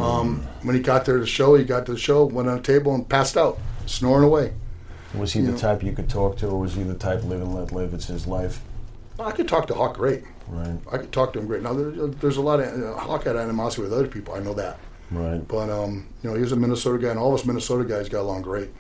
[0.01, 2.59] Um, when he got there to the show, he got to the show, went on
[2.59, 4.55] a table, and passed out, snoring away.
[5.15, 7.55] Was he the type you could talk to, or was he the type live and
[7.55, 7.93] let live?
[7.95, 8.61] It's his life,
[9.19, 10.25] I could talk to Hawk great.
[10.49, 10.79] right?
[10.93, 11.63] I could talk to him great.
[11.63, 14.35] Now there, there's a lot of uh, Hawk had animosity with other people.
[14.35, 14.79] I know that,
[15.11, 15.47] Right.
[15.47, 18.09] but um, you know he was a Minnesota guy, and all of us Minnesota guys
[18.09, 18.71] got along great.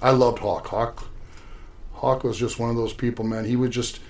[0.00, 0.66] I loved Hawk.
[0.68, 1.08] Hawk,
[1.92, 3.44] Hawk was just one of those people, man.
[3.44, 4.00] He would just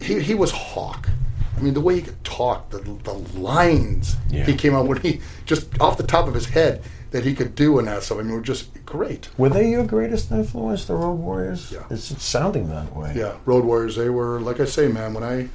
[0.00, 1.08] he he was Hawk.
[1.56, 4.44] I mean, the way he could talk, the the lines Yeah.
[4.44, 7.54] he came out with, he just off the top of his head that he could
[7.54, 8.18] do and that stuff.
[8.18, 9.28] I mean, were just great.
[9.38, 11.72] Were they your greatest influence, the Road Warriors?
[11.72, 11.84] Yeah.
[11.90, 13.12] It's, it's sounding that way.
[13.16, 13.96] Yeah, Road Warriors.
[13.96, 15.14] They were like I say, man.
[15.14, 15.48] When I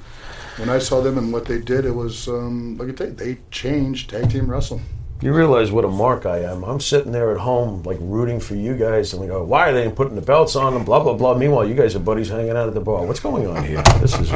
[0.58, 3.12] when I saw them and what they did, it was um, like I tell you,
[3.14, 4.82] they changed tag team wrestling.
[5.24, 6.64] You realize what a mark I am.
[6.64, 9.72] I'm sitting there at home, like rooting for you guys, and we go, "Why are
[9.72, 11.32] they putting the belts on them?" Blah blah blah.
[11.32, 13.06] Meanwhile, you guys are buddies hanging out at the bar.
[13.06, 13.82] What's going on here?
[14.02, 14.30] This is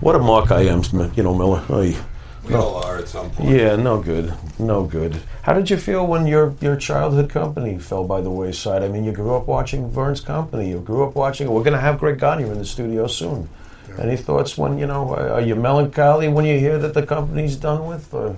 [0.00, 0.82] what a mark I am,
[1.14, 1.62] you know, Miller.
[1.70, 3.48] We all are at some point.
[3.48, 5.20] Yeah, no good, no good.
[5.42, 8.82] How did you feel when your your childhood company fell by the wayside?
[8.82, 10.68] I mean, you grew up watching Verne's company.
[10.68, 11.48] You grew up watching.
[11.48, 13.48] We're going to have Greg Gagne in the studio soon.
[13.96, 15.14] Any thoughts when you know?
[15.14, 18.12] Are you melancholy when you hear that the company's done with?
[18.12, 18.36] Or?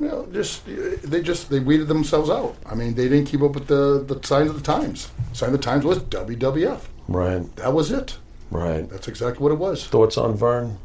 [0.00, 2.56] You know, just they just they weeded themselves out.
[2.66, 5.10] I mean, they didn't keep up with the the signs of the times.
[5.32, 6.80] Sign of the times was WWF.
[7.06, 8.16] Right, That was it.
[8.50, 8.88] right.
[8.88, 9.86] That's exactly what it was.
[9.86, 10.78] Thoughts on Verne?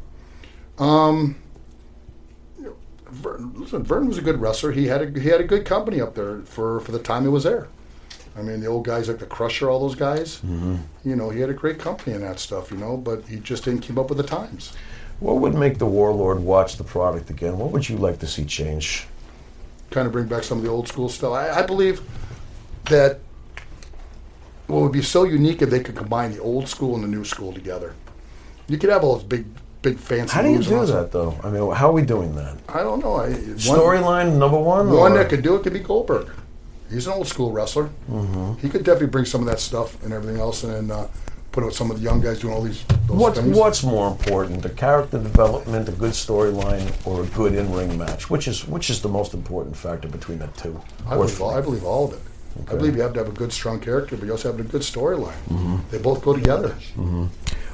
[3.10, 4.70] Verne, listen, Verne was a good wrestler.
[4.72, 7.28] He had a he had a good company up there for for the time he
[7.28, 7.68] was there.
[8.36, 10.36] I mean, the old guys like the Crusher, all those guys.
[10.36, 10.76] Mm-hmm.
[11.04, 12.70] You know, he had a great company and that stuff.
[12.70, 14.72] You know, but he just didn't keep up with the times.
[15.20, 17.58] What would make the Warlord watch the product again?
[17.58, 19.06] What would you like to see change?
[19.90, 21.32] kind of bring back some of the old school stuff.
[21.32, 22.00] I, I believe
[22.84, 23.18] that
[24.66, 27.24] what would be so unique if they could combine the old school and the new
[27.24, 27.94] school together.
[28.68, 29.46] You could have all those big
[29.82, 30.32] big fancy.
[30.32, 31.36] How do you do that, though?
[31.42, 32.56] I mean, how are we doing that?
[32.68, 33.18] I don't know.
[33.56, 34.90] Storyline number one.
[34.90, 36.30] one or- that could do it could be Goldberg.
[36.90, 37.88] He's an old school wrestler.
[38.10, 38.54] Mm-hmm.
[38.60, 41.06] He could definitely bring some of that stuff and everything else, and uh,
[41.52, 42.84] put out some of the young guys doing all these.
[42.84, 43.56] Those What's things.
[43.56, 48.30] what's more important, the character development, a good storyline, or a good in-ring match?
[48.30, 50.80] Which is which is the most important factor between the two?
[51.06, 52.20] I Or believe, all, I believe all of it.
[52.68, 54.62] I believe you have to have a good, strong character, but you also have to
[54.64, 55.38] have a good storyline.
[55.48, 55.76] Mm-hmm.
[55.90, 56.74] They both go together.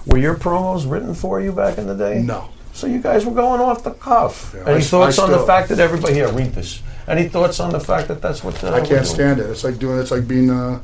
[0.07, 2.21] Were your promos written for you back in the day?
[2.23, 2.49] No.
[2.75, 4.53] So you guys were going off the cuff.
[4.55, 6.83] Yeah, Any thoughts I on the still- fact that everybody here read this?
[7.09, 9.49] Any thoughts on the fact that that's what uh, I we're can't stand it.
[9.49, 9.99] It's like doing.
[9.99, 10.51] It's like being.
[10.51, 10.81] Uh,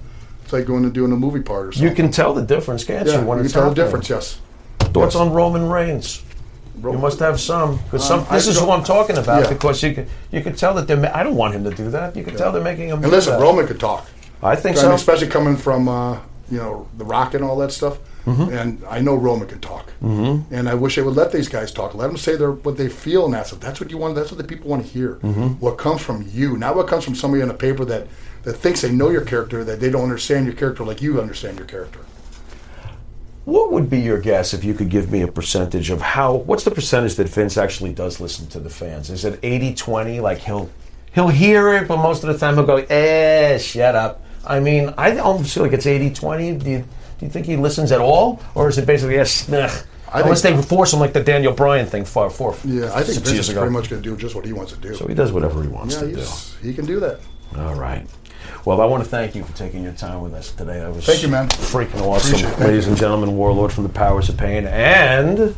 [0.53, 1.89] it's like going to doing a movie part or something.
[1.89, 3.27] You can tell the difference, can't yeah, you?
[3.27, 4.09] When you can tell the difference.
[4.11, 4.39] Yes.
[4.79, 5.17] Thoughts Yes.
[5.17, 6.23] on Roman Reigns?
[6.83, 7.81] You must have some.
[7.99, 8.21] Some.
[8.21, 9.43] Um, I this is don't- who I'm talking about.
[9.45, 9.49] Yeah.
[9.49, 10.97] Because you could you could tell that they're.
[10.97, 12.17] ma- I don't want him to do that.
[12.17, 13.03] You could tell they're making him.
[13.03, 13.41] And listen, that.
[13.41, 14.07] Roman could talk.
[14.43, 14.95] I think I mean, so.
[14.95, 16.19] especially coming from uh,
[16.51, 17.99] you know the Rock and all that stuff.
[18.25, 18.53] Mm-hmm.
[18.53, 19.93] And I know Roman can talk.
[20.03, 20.55] Mm-hmm.
[20.55, 21.95] And I wish they would let these guys talk.
[21.95, 24.15] Let them say their what they feel and that's that's what you want.
[24.15, 25.15] That's what the people want to hear.
[25.17, 25.49] Mm-hmm.
[25.61, 28.07] What comes from you, not what comes from somebody on a paper that
[28.45, 31.59] that thinks they know your character, that they don't understand your character like you understand
[31.59, 32.01] your character.
[33.45, 36.35] What would be your guess if you could give me a percentage of how?
[36.35, 39.11] What's the percentage that Vince actually does listen to the fans?
[39.11, 40.21] Is it 80-20?
[40.21, 40.71] Like he'll
[41.13, 44.95] he'll hear it, but most of the time he'll go, "Eh, shut up." I mean,
[44.97, 46.85] I almost feel like it's 80-20.
[47.23, 49.49] Do you, think he listens at all, or is it basically yes?
[49.49, 49.69] Nah.
[50.13, 53.05] I Unless think- they force him like the Daniel Bryan thing far four, Yeah, I
[53.05, 53.61] think Vince is ago.
[53.61, 54.93] pretty much going to do just what he wants to do.
[54.97, 56.27] so he does whatever he wants yeah, to do.
[56.63, 57.21] he can do that.
[57.57, 58.05] All right.
[58.65, 60.81] Well, I want to thank you for taking your time with us today.
[60.81, 61.49] That was Thank you, man.
[61.49, 63.37] Freaking awesome, Appreciate ladies and gentlemen.
[63.37, 65.55] Warlord from the Powers of Pain, and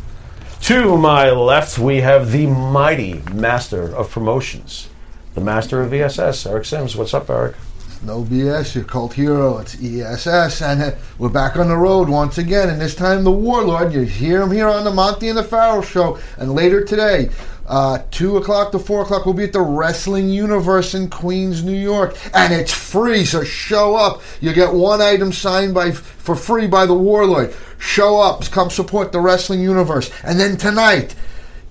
[0.62, 4.90] to my left we have the mighty master of promotions,
[5.34, 6.94] the master of VSS, Eric Sims.
[6.94, 7.56] What's up, Eric?
[8.04, 9.56] No BS, your cult hero.
[9.58, 12.68] It's ESS, and uh, we're back on the road once again.
[12.68, 13.94] And this time, the Warlord.
[13.94, 16.18] You hear him here on the Monty and the Pharaoh show.
[16.36, 17.30] And later today,
[17.66, 21.72] uh, two o'clock to four o'clock, we'll be at the Wrestling Universe in Queens, New
[21.72, 23.24] York, and it's free.
[23.24, 24.20] So show up.
[24.38, 27.56] You get one item signed by for free by the Warlord.
[27.78, 28.44] Show up.
[28.50, 30.10] Come support the Wrestling Universe.
[30.22, 31.14] And then tonight,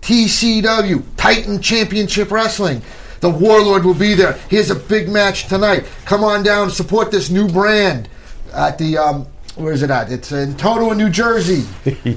[0.02, 2.82] TCW Titan Championship Wrestling.
[3.24, 4.34] The Warlord will be there.
[4.50, 5.86] Here's a big match tonight.
[6.04, 8.10] Come on down support this new brand
[8.54, 10.12] at the um, where is it at?
[10.12, 11.62] It's in Totowa, New Jersey.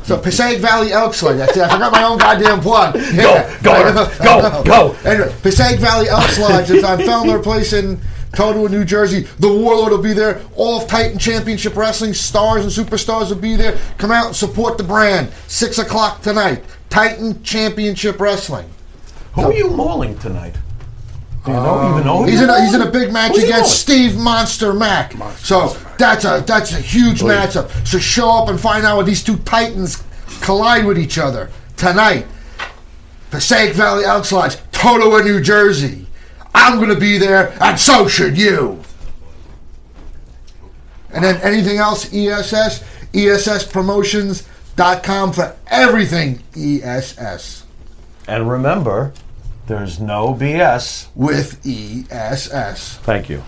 [0.03, 1.37] so Passaic Valley Elks Lodge.
[1.37, 1.63] That's it.
[1.63, 2.97] I forgot my own goddamn plug.
[2.97, 3.57] Yeah.
[3.63, 3.95] go, Eric.
[4.19, 4.97] Go, go.
[5.09, 6.73] Anyway, Passaic Valley Elks Lodge.
[6.73, 8.01] It's on Fellner Place in
[8.33, 9.29] Totowa, New Jersey.
[9.39, 10.43] The Warlord will be there.
[10.57, 13.79] All of Titan Championship Wrestling stars and superstars will be there.
[13.99, 15.31] Come out and support the brand.
[15.47, 16.65] Six o'clock tonight.
[16.91, 18.69] Titan Championship Wrestling.
[19.35, 20.57] Who are you mauling tonight?
[21.47, 22.25] Do you know, even know?
[22.25, 23.81] He's in a, he's in a big match Who's against?
[23.81, 25.17] Steve Monster Mac.
[25.17, 25.99] Monster- so Monster Mac.
[25.99, 27.33] that's a that's a huge oh, Boy.
[27.35, 27.87] matchup.
[27.87, 30.03] So show up and find out where these two titans
[30.43, 32.27] collide with each other tonight.
[33.31, 36.07] Passaic Valley Lodge, Totowa, New Jersey.
[36.55, 38.81] I'm going to be there, and so should you.
[41.13, 42.83] And then anything else, ESS,
[43.13, 47.65] ESSpromotions.com for everything ESS
[48.27, 49.13] And remember,
[49.67, 51.09] there's no BS.
[51.15, 52.99] with ESS.
[52.99, 53.39] Thank you.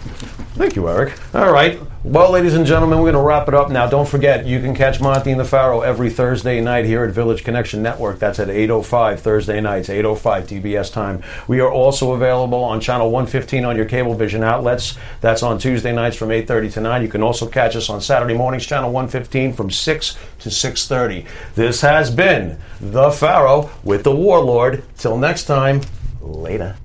[0.54, 1.14] Thank you, Eric.
[1.34, 1.80] All right.
[2.04, 3.86] Well, ladies and gentlemen, we're going to wrap it up now.
[3.86, 7.44] Don't forget, you can catch Monty and the Pharaoh every Thursday night here at Village
[7.44, 8.18] Connection Network.
[8.18, 11.22] That's at 8.05 Thursday nights, 8.05 TBS time.
[11.46, 14.96] We are also available on Channel 115 on your Cablevision outlets.
[15.20, 17.02] That's on Tuesday nights from 8.30 to 9.
[17.02, 21.26] You can also catch us on Saturday mornings, Channel 115 from 6 to 6.30.
[21.54, 24.82] This has been The Pharaoh with the Warlord.
[24.96, 25.82] Till next time,
[26.28, 26.76] later.